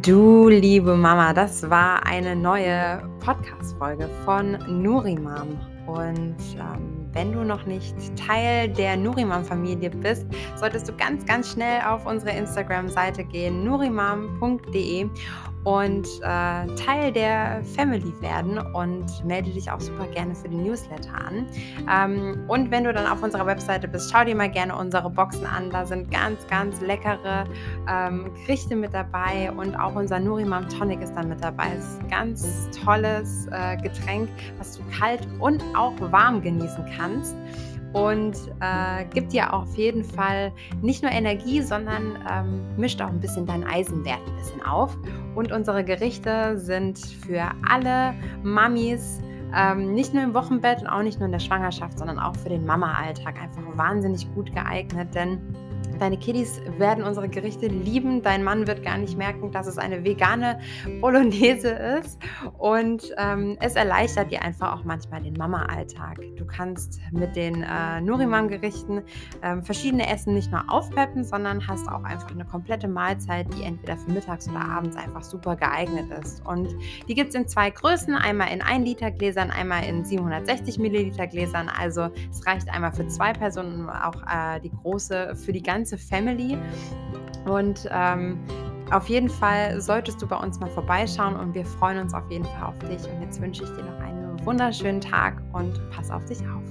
Du 0.00 0.48
liebe 0.48 0.96
Mama, 0.96 1.32
das 1.32 1.70
war 1.70 2.06
eine 2.06 2.36
neue 2.36 3.13
Podcast-Folge 3.24 4.08
von 4.26 4.58
Nurimam. 4.82 5.58
Und 5.86 6.36
ähm, 6.56 7.08
wenn 7.12 7.32
du 7.32 7.42
noch 7.42 7.64
nicht 7.64 7.94
Teil 8.16 8.68
der 8.68 8.96
Nurimam-Familie 8.96 9.90
bist, 9.90 10.26
solltest 10.56 10.88
du 10.88 10.96
ganz, 10.96 11.24
ganz 11.24 11.52
schnell 11.52 11.80
auf 11.82 12.04
unsere 12.06 12.36
Instagram-Seite 12.36 13.24
gehen, 13.24 13.64
nurimam.de 13.64 15.08
und 15.64 16.06
äh, 16.20 16.66
Teil 16.76 17.12
der 17.12 17.62
Family 17.74 18.12
werden 18.20 18.58
und 18.58 19.24
melde 19.24 19.50
dich 19.50 19.70
auch 19.70 19.80
super 19.80 20.06
gerne 20.08 20.34
für 20.34 20.48
den 20.48 20.62
Newsletter 20.62 21.14
an. 21.14 21.46
Ähm, 21.90 22.44
und 22.48 22.70
wenn 22.70 22.84
du 22.84 22.92
dann 22.92 23.06
auf 23.06 23.22
unserer 23.22 23.46
Webseite 23.46 23.88
bist, 23.88 24.10
schau 24.12 24.24
dir 24.24 24.34
mal 24.34 24.50
gerne 24.50 24.76
unsere 24.76 25.08
Boxen 25.10 25.46
an. 25.46 25.70
Da 25.70 25.86
sind 25.86 26.10
ganz, 26.10 26.46
ganz 26.48 26.80
leckere 26.80 27.44
ähm, 27.88 28.30
Gerichte 28.46 28.76
mit 28.76 28.92
dabei 28.92 29.50
und 29.52 29.74
auch 29.74 29.94
unser 29.94 30.20
Nurimam 30.20 30.68
Tonic 30.68 31.00
ist 31.00 31.14
dann 31.14 31.28
mit 31.28 31.42
dabei. 31.42 31.72
Es 31.78 31.84
ist 31.84 32.00
ein 32.02 32.08
ganz 32.08 32.68
tolles 32.84 33.46
äh, 33.50 33.76
Getränk, 33.78 34.28
was 34.58 34.76
du 34.76 34.82
kalt 34.98 35.26
und 35.40 35.62
auch 35.74 35.94
warm 36.12 36.42
genießen 36.42 36.84
kannst 36.96 37.34
und 37.94 38.36
äh, 38.60 39.04
gibt 39.14 39.32
dir 39.32 39.54
auf 39.54 39.76
jeden 39.76 40.04
Fall 40.04 40.52
nicht 40.82 41.02
nur 41.02 41.12
Energie, 41.12 41.62
sondern 41.62 42.18
ähm, 42.30 42.60
mischt 42.76 43.00
auch 43.00 43.08
ein 43.08 43.20
bisschen 43.20 43.46
deinen 43.46 43.64
Eisenwert 43.64 44.20
ein 44.26 44.36
bisschen 44.36 44.62
auf. 44.62 44.96
Und 45.34 45.52
unsere 45.52 45.84
Gerichte 45.84 46.58
sind 46.58 46.98
für 46.98 47.50
alle 47.68 48.14
Mamis, 48.42 49.22
ähm, 49.56 49.94
nicht 49.94 50.12
nur 50.12 50.24
im 50.24 50.34
Wochenbett 50.34 50.80
und 50.80 50.88
auch 50.88 51.02
nicht 51.02 51.20
nur 51.20 51.26
in 51.26 51.32
der 51.32 51.38
Schwangerschaft, 51.38 51.96
sondern 51.98 52.18
auch 52.18 52.34
für 52.36 52.48
den 52.48 52.66
Mama-Alltag 52.66 53.40
einfach 53.40 53.62
wahnsinnig 53.76 54.26
gut 54.34 54.52
geeignet, 54.52 55.14
denn 55.14 55.38
Deine 56.04 56.18
Kiddies 56.18 56.60
werden 56.76 57.02
unsere 57.02 57.30
Gerichte 57.30 57.66
lieben. 57.66 58.20
Dein 58.20 58.44
Mann 58.44 58.66
wird 58.66 58.82
gar 58.82 58.98
nicht 58.98 59.16
merken, 59.16 59.52
dass 59.52 59.66
es 59.66 59.78
eine 59.78 60.04
vegane 60.04 60.60
Bolognese 61.00 61.70
ist. 61.70 62.18
Und 62.58 63.14
ähm, 63.16 63.56
es 63.62 63.74
erleichtert 63.74 64.30
dir 64.30 64.42
einfach 64.42 64.74
auch 64.74 64.84
manchmal 64.84 65.22
den 65.22 65.32
Mama-Alltag. 65.32 66.20
Du 66.36 66.44
kannst 66.44 67.00
mit 67.10 67.34
den 67.36 67.62
äh, 67.62 68.02
Nurimam-Gerichten 68.02 69.00
ähm, 69.42 69.64
verschiedene 69.64 70.06
Essen 70.12 70.34
nicht 70.34 70.52
nur 70.52 70.70
aufpeppen, 70.70 71.24
sondern 71.24 71.66
hast 71.66 71.88
auch 71.88 72.04
einfach 72.04 72.32
eine 72.32 72.44
komplette 72.44 72.86
Mahlzeit, 72.86 73.46
die 73.54 73.62
entweder 73.62 73.96
für 73.96 74.10
mittags 74.10 74.46
oder 74.46 74.60
abends 74.60 74.98
einfach 74.98 75.22
super 75.22 75.56
geeignet 75.56 76.10
ist. 76.22 76.44
Und 76.46 76.68
die 77.08 77.14
gibt 77.14 77.30
es 77.30 77.34
in 77.34 77.48
zwei 77.48 77.70
Größen: 77.70 78.14
einmal 78.14 78.52
in 78.52 78.60
1 78.60 78.84
Liter 78.84 79.10
Gläsern, 79.10 79.50
einmal 79.50 79.84
in 79.86 80.04
760 80.04 80.78
Milliliter 80.78 81.26
Gläsern. 81.26 81.70
Also 81.70 82.10
es 82.30 82.46
reicht 82.46 82.68
einmal 82.68 82.92
für 82.92 83.06
zwei 83.06 83.32
Personen, 83.32 83.88
auch 83.88 84.22
äh, 84.24 84.60
die 84.60 84.70
große 84.70 85.34
für 85.34 85.54
die 85.54 85.62
ganze 85.62 85.93
ganze 85.94 85.98
Family. 85.98 86.58
Und 87.46 87.88
ähm, 87.90 88.38
auf 88.90 89.08
jeden 89.08 89.28
Fall 89.28 89.80
solltest 89.80 90.20
du 90.20 90.26
bei 90.26 90.36
uns 90.36 90.60
mal 90.60 90.70
vorbeischauen 90.70 91.36
und 91.36 91.54
wir 91.54 91.64
freuen 91.64 91.98
uns 91.98 92.14
auf 92.14 92.28
jeden 92.30 92.44
Fall 92.44 92.64
auf 92.68 92.78
dich. 92.80 93.08
Und 93.10 93.22
jetzt 93.22 93.40
wünsche 93.40 93.64
ich 93.64 93.70
dir 93.70 93.82
noch 93.82 94.00
einen 94.00 94.44
wunderschönen 94.44 95.00
Tag 95.00 95.40
und 95.52 95.80
pass 95.90 96.10
auf 96.10 96.24
dich 96.26 96.40
auf. 96.40 96.62